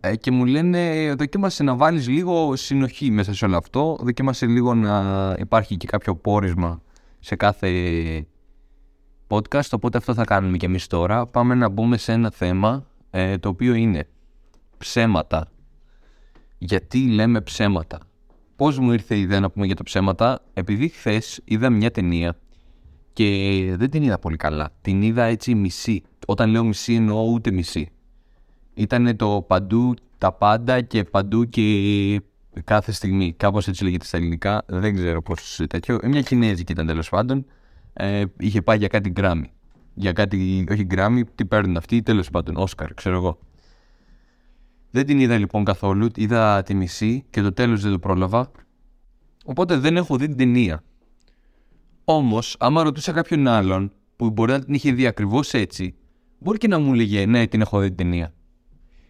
Ε, 0.00 0.16
και 0.16 0.30
μου 0.30 0.44
λένε, 0.44 1.14
δοκίμασε 1.18 1.62
να 1.62 1.76
βάλεις 1.76 2.08
λίγο 2.08 2.56
συνοχή 2.56 3.10
μέσα 3.10 3.34
σε 3.34 3.44
όλο 3.44 3.56
αυτό. 3.56 3.96
Δοκίμασε 4.00 4.46
λίγο 4.46 4.74
να 4.74 5.36
υπάρχει 5.38 5.76
και 5.76 5.86
κάποιο 5.86 6.16
πόρισμα 6.16 6.82
σε 7.18 7.36
κάθε 7.36 7.70
podcast. 9.28 9.68
Οπότε 9.70 9.98
αυτό 9.98 10.14
θα 10.14 10.24
κάνουμε 10.24 10.56
και 10.56 10.66
εμείς 10.66 10.86
τώρα. 10.86 11.26
Πάμε 11.26 11.54
να 11.54 11.68
μπούμε 11.68 11.96
σε 11.96 12.12
ένα 12.12 12.30
θέμα 12.30 12.86
ε, 13.10 13.38
το 13.38 13.48
οποίο 13.48 13.74
είναι 13.74 14.08
ψέματα. 14.78 15.50
Γιατί 16.58 17.08
λέμε 17.08 17.40
ψέματα; 17.40 17.98
Πώς 18.56 18.78
μου 18.78 18.92
ήρθε 18.92 19.14
η 19.14 19.20
ιδέα 19.20 19.40
να 19.40 19.50
πούμε 19.50 19.66
για 19.66 19.74
τα 19.74 19.82
ψέματα; 19.82 20.40
Επειδή 20.52 20.88
χθες 20.88 21.40
είδα 21.44 21.70
μια 21.70 21.90
ταινία 21.90 22.36
και 23.18 23.74
δεν 23.76 23.90
την 23.90 24.02
είδα 24.02 24.18
πολύ 24.18 24.36
καλά. 24.36 24.70
Την 24.80 25.02
είδα 25.02 25.22
έτσι 25.24 25.54
μισή. 25.54 26.02
Όταν 26.26 26.50
λέω 26.50 26.64
μισή 26.64 26.94
εννοώ 26.94 27.22
ούτε 27.22 27.50
μισή. 27.50 27.88
Ήταν 28.74 29.16
το 29.16 29.44
παντού 29.46 29.94
τα 30.18 30.32
πάντα 30.32 30.80
και 30.80 31.04
παντού 31.04 31.44
και 31.44 31.62
κάθε 32.64 32.92
στιγμή. 32.92 33.32
Κάπως 33.32 33.68
έτσι 33.68 33.84
λέγεται 33.84 34.04
στα 34.04 34.16
ελληνικά. 34.16 34.64
Δεν 34.66 34.94
ξέρω 34.94 35.22
πώς 35.22 35.60
τέτοιο. 35.68 35.98
Μια 36.02 36.20
Κινέζικη 36.20 36.72
ήταν 36.72 36.86
τέλος 36.86 37.08
πάντων. 37.08 37.46
Ε, 37.92 38.24
είχε 38.38 38.62
πάει 38.62 38.78
για 38.78 38.88
κάτι 38.88 39.10
γκράμι. 39.10 39.50
Για 39.94 40.12
κάτι, 40.12 40.66
όχι 40.70 40.84
γκράμι, 40.84 41.24
τι 41.24 41.44
παίρνουν 41.44 41.76
αυτοί, 41.76 42.02
τέλος 42.02 42.30
πάντων, 42.30 42.56
Όσκαρ, 42.56 42.94
ξέρω 42.94 43.16
εγώ. 43.16 43.38
Δεν 44.90 45.06
την 45.06 45.18
είδα 45.18 45.38
λοιπόν 45.38 45.64
καθόλου, 45.64 46.08
είδα 46.16 46.62
τη 46.62 46.74
μισή 46.74 47.24
και 47.30 47.42
το 47.42 47.52
τέλος 47.52 47.82
δεν 47.82 47.92
το 47.92 47.98
πρόλαβα. 47.98 48.50
Οπότε 49.44 49.76
δεν 49.76 49.96
έχω 49.96 50.16
δει 50.16 50.26
την 50.26 50.36
ταινία. 50.36 50.82
Όμως, 52.10 52.56
άμα 52.58 52.82
ρωτούσα 52.82 53.12
κάποιον 53.12 53.46
άλλον 53.46 53.92
που 54.16 54.30
μπορεί 54.30 54.52
να 54.52 54.64
την 54.64 54.74
είχε 54.74 54.92
δει 54.92 55.06
ακριβώς 55.06 55.54
έτσι, 55.54 55.94
μπορεί 56.38 56.58
και 56.58 56.68
να 56.68 56.78
μου 56.78 56.94
λέγε 56.94 57.26
Ναι, 57.26 57.46
την 57.46 57.60
έχω 57.60 57.80
δει 57.80 57.86
την 57.86 57.96
ταινία. 57.96 58.34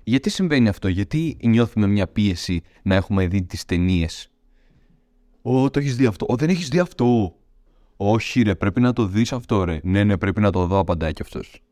Γιατί 0.05 0.31
συμβαίνει 0.31 0.69
αυτό, 0.69 0.89
Γιατί 0.89 1.37
νιώθουμε 1.43 1.87
μια 1.87 2.09
πίεση 2.09 2.61
να 2.83 2.95
έχουμε 2.95 3.27
δει 3.27 3.43
τις 3.43 3.65
ταινίες; 3.65 4.31
Ω, 5.43 5.71
το 5.71 5.79
έχεις 5.79 5.97
δει 5.97 6.07
αυτό. 6.07 6.27
Ω, 6.29 6.37
δεν 6.37 6.49
έχεις 6.49 6.69
δει 6.69 6.79
αυτό. 6.79 7.37
Όχι, 7.97 8.43
ρε, 8.43 8.55
πρέπει 8.55 8.81
να 8.81 8.93
το 8.93 9.07
δεις 9.07 9.33
αυτό, 9.33 9.65
ρε. 9.65 9.81
Ναι, 9.83 10.05
ναι, 10.05 10.17
πρέπει 10.17 10.41
να 10.41 10.51
το 10.51 10.67
δω, 10.67 10.79
απαντάει 10.79 11.13
κι 11.13 11.23
αυτός. 11.23 11.63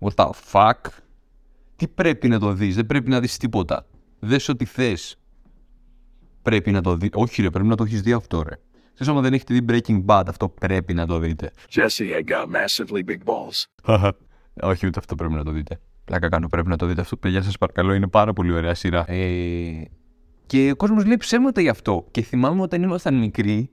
What 0.00 0.14
the 0.14 0.30
fuck; 0.52 0.80
Τι 1.76 1.88
πρέπει 1.88 2.28
να 2.28 2.38
το 2.38 2.52
δεις, 2.52 2.74
δεν 2.74 2.86
πρέπει 2.86 3.10
να 3.10 3.20
δεις 3.20 3.36
τίποτα. 3.36 3.86
Δες 4.18 4.48
ό,τι 4.48 4.64
θες. 4.64 5.16
Πρέπει 6.42 6.70
να 6.70 6.80
το 6.80 6.96
δει. 6.96 7.10
Όχι, 7.12 7.42
ρε, 7.42 7.50
πρέπει 7.50 7.66
να 7.66 7.76
το 7.76 7.84
έχεις 7.84 8.02
δει 8.02 8.12
αυτό, 8.12 8.42
ρε. 8.42 8.54
Θε 9.02 9.10
άμα 9.10 9.20
δεν 9.20 9.32
έχετε 9.32 9.54
δει 9.54 9.64
Breaking 9.68 10.04
Bad, 10.04 10.22
αυτό 10.28 10.48
πρέπει 10.48 10.94
να 10.94 11.06
το 11.06 11.18
δείτε. 11.18 11.50
Jesse 11.74 11.86
had 11.86 12.24
got 12.30 12.46
massively 12.46 13.02
big 13.10 13.18
balls. 13.24 13.64
Όχι, 14.62 14.86
ούτε 14.86 14.98
αυτό 14.98 15.14
πρέπει 15.14 15.34
να 15.34 15.44
το 15.44 15.50
δείτε. 15.50 15.80
Πλάκα 16.04 16.28
κάνω, 16.28 16.48
πρέπει 16.48 16.68
να 16.68 16.76
το 16.76 16.86
δείτε 16.86 17.00
αυτό. 17.00 17.16
Παιδιά, 17.16 17.42
σας 17.42 17.58
παρακαλώ, 17.58 17.94
είναι 17.94 18.08
πάρα 18.08 18.32
πολύ 18.32 18.52
ωραία 18.52 18.74
σειρά. 18.74 19.10
Ε, 19.10 19.82
και 20.46 20.70
ο 20.72 20.76
κόσμος 20.76 21.04
λέει 21.04 21.16
ψέματα 21.16 21.60
γι' 21.60 21.68
αυτό. 21.68 22.06
Και 22.10 22.22
θυμάμαι 22.22 22.62
όταν 22.62 22.82
ήμασταν 22.82 23.18
μικροί, 23.18 23.70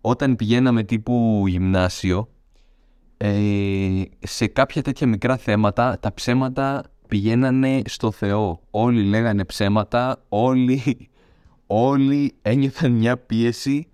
όταν 0.00 0.36
πηγαίναμε 0.36 0.82
τύπου 0.82 1.44
γυμνάσιο, 1.46 2.28
ε, 3.16 4.02
σε 4.20 4.46
κάποια 4.46 4.82
τέτοια 4.82 5.06
μικρά 5.06 5.36
θέματα, 5.36 5.98
τα 6.00 6.14
ψέματα 6.14 6.84
πηγαίνανε 7.08 7.82
στο 7.86 8.10
Θεό. 8.10 8.60
Όλοι 8.70 9.02
λέγανε 9.02 9.44
ψέματα, 9.44 10.24
όλοι, 10.28 11.08
όλοι 11.66 12.34
ένιωθαν 12.42 12.92
μια 12.92 13.16
πίεση 13.18 13.88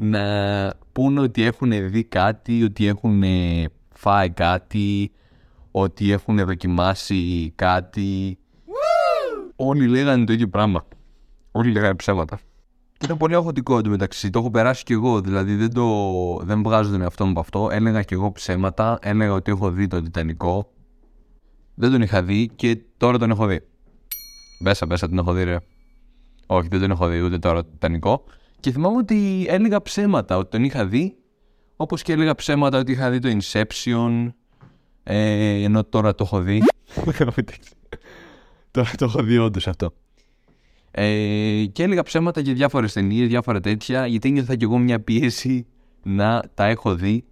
να 0.00 0.74
πούνε 0.92 1.20
ότι 1.20 1.42
έχουν 1.42 1.90
δει 1.90 2.04
κάτι, 2.04 2.62
ότι 2.62 2.86
έχουν 2.86 3.22
φάει 3.94 4.30
κάτι, 4.30 5.12
ότι 5.70 6.12
έχουν 6.12 6.44
δοκιμάσει 6.44 7.52
κάτι. 7.56 8.38
Όλοι 9.56 9.86
λέγανε 9.86 10.24
το 10.24 10.32
ίδιο 10.32 10.48
πράγμα. 10.48 10.86
Όλοι 11.52 11.72
λέγανε 11.72 11.94
ψέματα. 11.94 12.38
Και 12.92 13.06
ήταν 13.06 13.16
πολύ 13.16 13.34
αγχωτικό 13.34 13.78
εντωμεταξύ. 13.78 14.30
Το 14.30 14.38
έχω 14.38 14.50
περάσει 14.50 14.84
κι 14.84 14.92
εγώ. 14.92 15.20
Δηλαδή 15.20 15.54
δεν, 15.54 15.72
το, 15.72 15.86
δεν 16.42 16.62
βγάζω 16.62 16.90
τον 16.90 17.02
εαυτό 17.02 17.24
μου 17.24 17.30
από 17.30 17.40
αυτό. 17.40 17.68
Έλεγα 17.70 18.02
κι 18.02 18.14
εγώ 18.14 18.32
ψέματα. 18.32 18.98
Έλεγα 19.02 19.32
ότι 19.32 19.50
έχω 19.50 19.70
δει 19.70 19.86
το 19.86 20.02
Τιτανικό. 20.02 20.72
Δεν 21.74 21.90
τον 21.90 22.02
είχα 22.02 22.22
δει 22.22 22.50
και 22.56 22.78
τώρα 22.96 23.18
τον 23.18 23.30
έχω 23.30 23.46
δει. 23.46 23.60
Μπέσα, 24.62 24.86
μπέσα 24.86 25.08
τον 25.08 25.18
έχω 25.18 25.32
δει, 25.32 25.42
ρε. 25.42 25.56
Όχι, 26.46 26.68
δεν 26.68 26.80
τον 26.80 26.90
έχω 26.90 27.06
δει 27.06 27.20
ούτε 27.20 27.38
τώρα 27.38 27.62
το 27.62 27.70
Τιτανικό. 27.70 28.24
Και 28.60 28.70
θυμάμαι 28.70 28.96
ότι 28.96 29.46
έλεγα 29.48 29.82
ψέματα 29.82 30.36
ότι 30.36 30.50
τον 30.50 30.64
είχα 30.64 30.86
δει. 30.86 31.16
Όπως 31.76 32.02
και 32.02 32.12
έλεγα 32.12 32.34
ψέματα 32.34 32.78
ότι 32.78 32.92
είχα 32.92 33.10
δει 33.10 33.18
το 33.18 33.28
Inception. 33.40 34.32
Ε, 35.02 35.62
ενώ 35.62 35.84
τώρα 35.84 36.14
το 36.14 36.24
έχω 36.24 36.40
δει. 36.40 36.62
τώρα 38.70 38.90
το 38.96 39.04
έχω 39.04 39.22
δει 39.22 39.38
όντως 39.38 39.68
αυτό. 39.68 39.92
Ε, 40.90 41.64
και 41.72 41.82
έλεγα 41.82 42.02
ψέματα 42.02 42.40
για 42.40 42.54
διάφορες 42.54 42.92
ταινίες, 42.92 43.28
διάφορα 43.28 43.60
τέτοια, 43.60 44.06
γιατί 44.06 44.30
νιώθα 44.30 44.56
κι 44.56 44.64
εγώ 44.64 44.78
μια 44.78 45.00
πίεση 45.00 45.66
να 46.02 46.42
τα 46.54 46.64
έχω 46.64 46.94
δει 46.94 47.24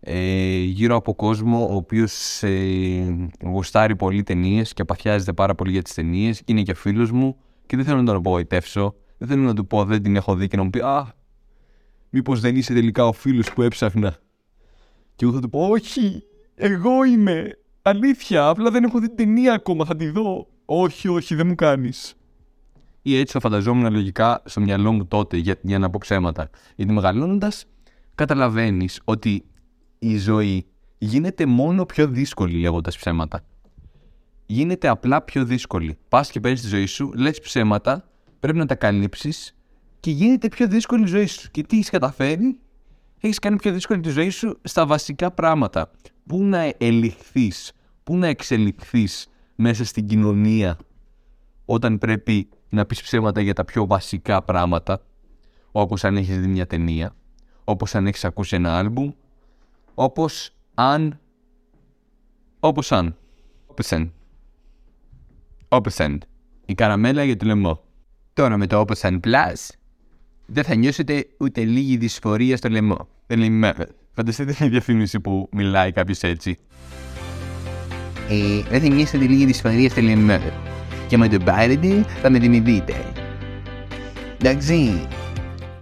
ε, 0.00 0.58
γύρω 0.58 0.96
από 0.96 1.14
κόσμο 1.14 1.68
ο 1.70 1.74
οποίος 1.74 2.42
ε, 2.42 3.28
γουστάρει 3.42 3.96
πολύ 3.96 4.22
ταινίες 4.22 4.72
και 4.72 4.82
απαθιάζεται 4.82 5.32
πάρα 5.32 5.54
πολύ 5.54 5.70
για 5.70 5.82
τις 5.82 5.94
ταινίες 5.94 6.38
και 6.38 6.52
είναι 6.52 6.62
και 6.62 6.74
φίλος 6.74 7.10
μου 7.10 7.36
και 7.66 7.76
δεν 7.76 7.84
θέλω 7.84 7.98
να 7.98 8.04
τον 8.04 8.16
απογοητεύσω. 8.16 8.94
Δεν 9.18 9.28
θέλω 9.28 9.42
να 9.42 9.54
του 9.54 9.66
πω 9.66 9.84
δεν 9.84 10.02
την 10.02 10.16
έχω 10.16 10.34
δει 10.34 10.48
και 10.48 10.56
να 10.56 10.62
μου 10.62 10.70
πει 10.70 10.80
Α, 10.80 11.14
μήπως 12.10 12.40
δεν 12.40 12.56
είσαι 12.56 12.74
τελικά 12.74 13.06
ο 13.06 13.12
φίλος 13.12 13.52
που 13.52 13.62
έψαχνα. 13.62 14.16
Και 15.16 15.24
εγώ 15.24 15.34
θα 15.34 15.40
του 15.40 15.50
πω 15.50 15.68
Όχι, 15.68 16.22
εγώ 16.54 17.04
είμαι. 17.04 17.58
Αλήθεια, 17.82 18.48
απλά 18.48 18.70
δεν 18.70 18.84
έχω 18.84 18.98
δει 18.98 19.06
την 19.06 19.16
ταινία 19.16 19.52
ακόμα, 19.52 19.84
θα 19.84 19.96
τη 19.96 20.10
δω. 20.10 20.46
Όχι, 20.64 21.08
όχι, 21.08 21.34
δεν 21.34 21.46
μου 21.46 21.54
κάνεις. 21.54 22.14
Ή 23.02 23.18
έτσι 23.18 23.32
θα 23.32 23.40
φανταζόμουν 23.40 23.92
λογικά 23.92 24.42
στο 24.44 24.60
μυαλό 24.60 24.92
μου 24.92 25.06
τότε 25.06 25.36
για, 25.36 25.56
για 25.62 25.78
να 25.78 25.90
πω 25.90 25.98
ψέματα. 26.00 26.50
Γιατί 26.76 26.92
μεγαλώνοντας, 26.92 27.64
καταλαβαίνεις 28.14 29.00
ότι 29.04 29.44
η 29.98 30.18
ζωή 30.18 30.66
γίνεται 30.98 31.46
μόνο 31.46 31.86
πιο 31.86 32.08
δύσκολη 32.08 32.58
λέγοντας 32.58 32.96
ψέματα. 32.96 33.44
Γίνεται 34.46 34.88
απλά 34.88 35.22
πιο 35.22 35.44
δύσκολη. 35.44 35.98
Πας 36.08 36.30
και 36.30 36.40
παίρνεις 36.40 36.60
τη 36.60 36.68
ζωή 36.68 36.86
σου, 36.86 37.12
λες 37.12 37.40
ψέματα, 37.40 38.08
πρέπει 38.46 38.58
να 38.60 38.66
τα 38.66 38.74
καλύψεις 38.74 39.56
και 40.00 40.10
γίνεται 40.10 40.48
πιο 40.48 40.68
δύσκολη 40.68 41.02
η 41.02 41.06
ζωή 41.06 41.26
σου. 41.26 41.50
Και 41.50 41.62
τι 41.62 41.76
έχεις 41.76 41.90
καταφέρει, 41.90 42.58
έχεις 43.20 43.38
κάνει 43.38 43.56
πιο 43.56 43.72
δύσκολη 43.72 44.00
τη 44.00 44.08
ζωή 44.08 44.28
σου 44.28 44.58
στα 44.62 44.86
βασικά 44.86 45.30
πράγματα. 45.30 45.90
Πού 46.26 46.42
να 46.42 46.72
ελιχθείς, 46.78 47.72
πού 48.02 48.16
να 48.16 48.26
εξελιχθείς 48.26 49.28
μέσα 49.54 49.84
στην 49.84 50.06
κοινωνία 50.06 50.78
όταν 51.64 51.98
πρέπει 51.98 52.48
να 52.68 52.86
πεις 52.86 53.02
ψέματα 53.02 53.40
για 53.40 53.54
τα 53.54 53.64
πιο 53.64 53.86
βασικά 53.86 54.42
πράγματα 54.42 55.02
όπως 55.72 56.04
αν 56.04 56.16
έχεις 56.16 56.40
δει 56.40 56.46
μια 56.46 56.66
ταινία, 56.66 57.14
όπως 57.64 57.94
αν 57.94 58.06
έχεις 58.06 58.24
ακούσει 58.24 58.56
ένα 58.56 58.78
άλμπουμ, 58.78 59.10
όπως 59.94 60.50
αν... 60.74 61.20
όπως 62.60 62.92
αν... 62.92 63.16
Όπεσεν. 63.66 64.12
Όπεσεν. 65.68 66.22
Η 66.66 66.74
καραμέλα 66.74 67.24
για 67.24 67.36
το 67.36 67.46
λαιμό. 67.46 67.85
Τώρα 68.36 68.56
με 68.56 68.66
το 68.66 68.78
Όπεσεν 68.78 69.20
Plus 69.24 69.68
δεν 70.46 70.64
θα 70.64 70.74
νιώσετε 70.74 71.26
ούτε 71.38 71.64
λίγη 71.64 71.96
δυσφορία 71.96 72.56
στο 72.56 72.68
λαιμό. 72.68 73.08
Δεν 73.26 73.42
είμαι... 73.42 73.74
Φανταστείτε 74.12 74.54
μια 74.60 74.68
διαφήμιση 74.68 75.20
που 75.20 75.48
μιλάει 75.52 75.92
κάποιος 75.92 76.20
έτσι. 76.22 76.56
Ε, 78.28 78.62
δεν 78.68 78.80
θα 78.80 78.88
νιώσετε 78.88 79.24
λίγη 79.24 79.44
δυσφορία 79.44 79.90
στο 79.90 80.00
λαιμό. 80.00 80.40
Και 81.08 81.16
με 81.16 81.28
το 81.28 81.38
πάρετε 81.44 82.04
θα 82.22 82.30
με 82.30 82.38
θυμηθείτε. 82.38 83.12
Εντάξει. 84.40 85.06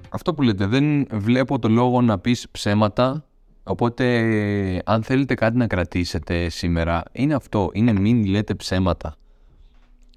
Αυτό 0.08 0.34
που 0.34 0.42
λέτε, 0.42 0.66
δεν 0.66 1.06
βλέπω 1.10 1.58
το 1.58 1.68
λόγο 1.68 2.00
να 2.00 2.18
πεις 2.18 2.48
ψέματα 2.50 3.24
Οπότε, 3.62 4.82
αν 4.84 5.02
θέλετε 5.02 5.34
κάτι 5.34 5.56
να 5.56 5.66
κρατήσετε 5.66 6.48
σήμερα, 6.48 7.02
είναι 7.12 7.34
αυτό. 7.34 7.70
Είναι 7.72 7.92
μην 7.92 8.24
λέτε 8.24 8.54
ψέματα. 8.54 9.16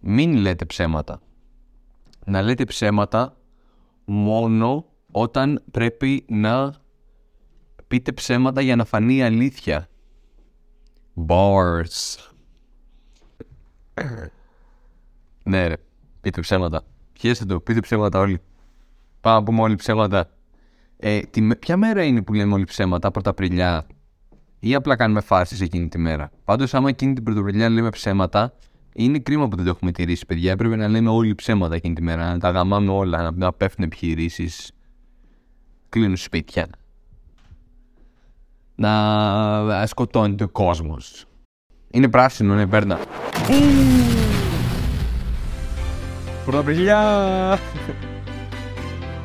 Μην 0.02 0.34
λέτε 0.34 0.65
ψέματα. 0.65 1.21
Να 2.29 2.41
λέτε 2.41 2.63
ψέματα 2.63 3.37
μόνο 4.05 4.85
όταν 5.11 5.63
πρέπει 5.71 6.25
να 6.29 6.73
πείτε 7.87 8.11
ψέματα 8.11 8.61
για 8.61 8.75
να 8.75 8.85
φανεί 8.85 9.15
η 9.15 9.21
αλήθεια. 9.21 9.87
Bars. 11.27 12.15
ναι 15.43 15.67
ρε, 15.67 15.75
πείτε 16.21 16.41
ψέματα. 16.41 16.85
Πιέστε 17.13 17.45
το, 17.45 17.59
πείτε 17.59 17.79
ψέματα 17.79 18.19
όλοι. 18.19 18.41
Πάμε 19.21 19.37
να 19.37 19.43
πούμε 19.43 19.61
όλοι 19.61 19.75
ψέματα. 19.75 20.29
Ε, 20.97 21.19
τη, 21.19 21.55
ποια 21.55 21.77
μέρα 21.77 22.03
είναι 22.03 22.21
που 22.21 22.33
λέμε 22.33 22.53
όλοι 22.53 22.65
ψέματα, 22.65 23.11
Πρωταπριλιά, 23.11 23.85
ή 24.59 24.75
απλά 24.75 24.95
κάνουμε 24.95 25.21
φάσεις 25.21 25.61
εκείνη 25.61 25.87
τη 25.87 25.97
μέρα; 25.97 26.31
Πάντως, 26.43 26.73
άμα 26.73 26.89
εκείνη 26.89 27.13
την 27.13 27.23
Πρωταπριλιά 27.23 27.69
λέμε 27.69 27.89
ψέματα, 27.89 28.53
Είναι 28.99 29.19
κρίμα 29.19 29.47
που 29.47 29.55
δεν 29.55 29.65
το 29.65 29.71
έχουμε 29.71 29.91
τηρήσει, 29.91 30.25
παιδιά. 30.25 30.51
Έπρεπε 30.51 30.75
να 30.75 30.88
λέμε 30.88 31.10
όλοι 31.10 31.36
ψέματα 31.36 31.75
εκείνη 31.75 31.93
τη 31.93 32.01
μέρα. 32.01 32.31
Να 32.31 32.39
τα 32.39 32.49
γαμάμε 32.49 32.91
όλα, 32.91 33.21
να, 33.21 33.31
να 33.31 33.53
πέφτουν 33.53 33.83
επιχειρήσεις. 33.83 34.71
Κλείνουν 35.89 36.17
σπίτια. 36.17 36.67
Να 38.75 39.86
σκοτώνεται 39.86 40.43
ο 40.43 40.49
κόσμος. 40.49 41.25
Είναι 41.91 42.10
πράσινο, 42.10 42.55
ναι, 42.55 42.67
παίρνα. 42.67 42.99
Πρωταπριλιά! 46.45 47.60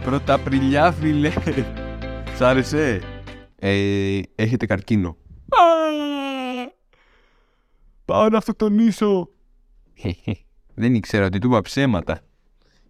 Πρωταπριλιά, 0.04 0.92
φίλε. 0.92 1.32
Σ' 2.36 2.40
άρεσε; 2.40 3.00
Ε, 3.58 4.20
έχετε 4.34 4.66
καρκίνο. 4.66 5.16
Πάω 8.04 8.28
να 8.28 8.38
αυτοκτονήσω. 8.38 9.31
Δεν 10.74 10.94
ήξερα 10.94 11.26
ότι 11.26 11.38
του 11.38 11.46
είπα 11.46 11.60
ψέματα. 11.60 12.20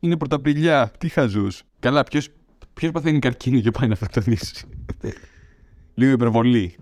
Είναι 0.00 0.16
πρωταπριλιά. 0.16 0.92
Τι 0.98 1.08
χαζούς. 1.08 1.62
Καλά, 1.78 2.02
ποιος, 2.02 2.28
ποιος 2.74 2.90
παθαίνει 2.90 3.18
καρκίνο 3.18 3.60
και 3.60 3.70
πάει 3.70 3.88
να 3.88 3.92
αυτοκτονήσει. 3.92 4.66
Λίγο 5.94 6.12
υπερβολή. 6.12 6.76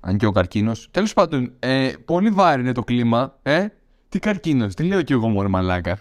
Αν 0.00 0.16
και 0.16 0.26
ο 0.26 0.30
καρκίνος. 0.30 0.88
Τέλος 0.90 1.12
πάντων, 1.12 1.52
ε, 1.58 1.92
πολύ 2.04 2.30
βάρη 2.30 2.60
είναι 2.60 2.72
το 2.72 2.82
κλίμα. 2.82 3.38
Ε, 3.42 3.66
τι 4.08 4.18
καρκίνος. 4.18 4.74
Τι 4.74 4.82
λέω 4.82 5.02
κι 5.02 5.12
εγώ 5.12 5.28
μόνο 5.28 5.48
μαλάκα. 5.48 5.98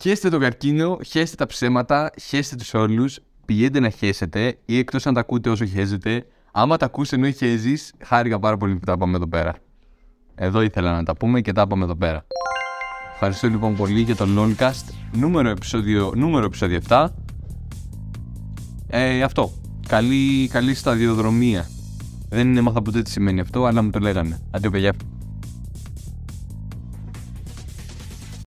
Χέστε 0.00 0.28
το 0.28 0.38
καρκίνο, 0.38 0.98
χέστε 1.06 1.36
τα 1.36 1.46
ψέματα, 1.46 2.10
χέστε 2.20 2.56
τους 2.56 2.74
όλους, 2.74 3.18
πηγαίνετε 3.44 3.80
να 3.80 3.88
χέσετε 3.88 4.58
ή 4.64 4.78
εκτός 4.78 5.06
αν 5.06 5.14
τα 5.14 5.20
ακούτε 5.20 5.50
όσο 5.50 5.64
χέζετε. 5.64 6.26
Άμα 6.52 6.76
τα 6.76 6.86
ακούς 6.86 7.12
ενώ 7.12 7.30
χέζεις, 7.30 7.94
χάρηκα 8.04 8.38
πάρα 8.38 8.56
πολύ 8.56 8.74
που 8.74 8.84
τα 8.84 8.96
πάμε 8.96 9.16
εδώ 9.16 9.28
πέρα. 9.28 9.54
Εδώ 10.38 10.62
ήθελα 10.62 10.94
να 10.94 11.02
τα 11.02 11.16
πούμε 11.16 11.40
και 11.40 11.52
τα 11.52 11.62
είπαμε 11.62 11.84
εδώ 11.84 11.96
πέρα. 11.96 12.26
Ευχαριστώ 13.12 13.48
λοιπόν 13.48 13.76
πολύ 13.76 14.00
για 14.00 14.16
το 14.16 14.26
Lolcast 14.36 14.94
νούμερο 15.12 15.48
επεισόδιο, 15.48 16.12
νούμερο 16.16 16.44
επεισόδιο 16.44 16.80
7. 16.88 17.06
Ε, 18.86 19.22
αυτό. 19.22 19.52
Καλή, 19.88 20.48
καλή 20.48 20.74
σταδιοδρομία. 20.74 21.68
Δεν 22.28 22.56
έμαθα 22.56 22.82
ποτέ 22.82 23.02
τι 23.02 23.10
σημαίνει 23.10 23.40
αυτό, 23.40 23.64
αλλά 23.64 23.82
μου 23.82 23.90
το 23.90 23.98
λέγανε. 23.98 24.40
Αντίο 24.50 24.70
παιδιά. 24.70 24.92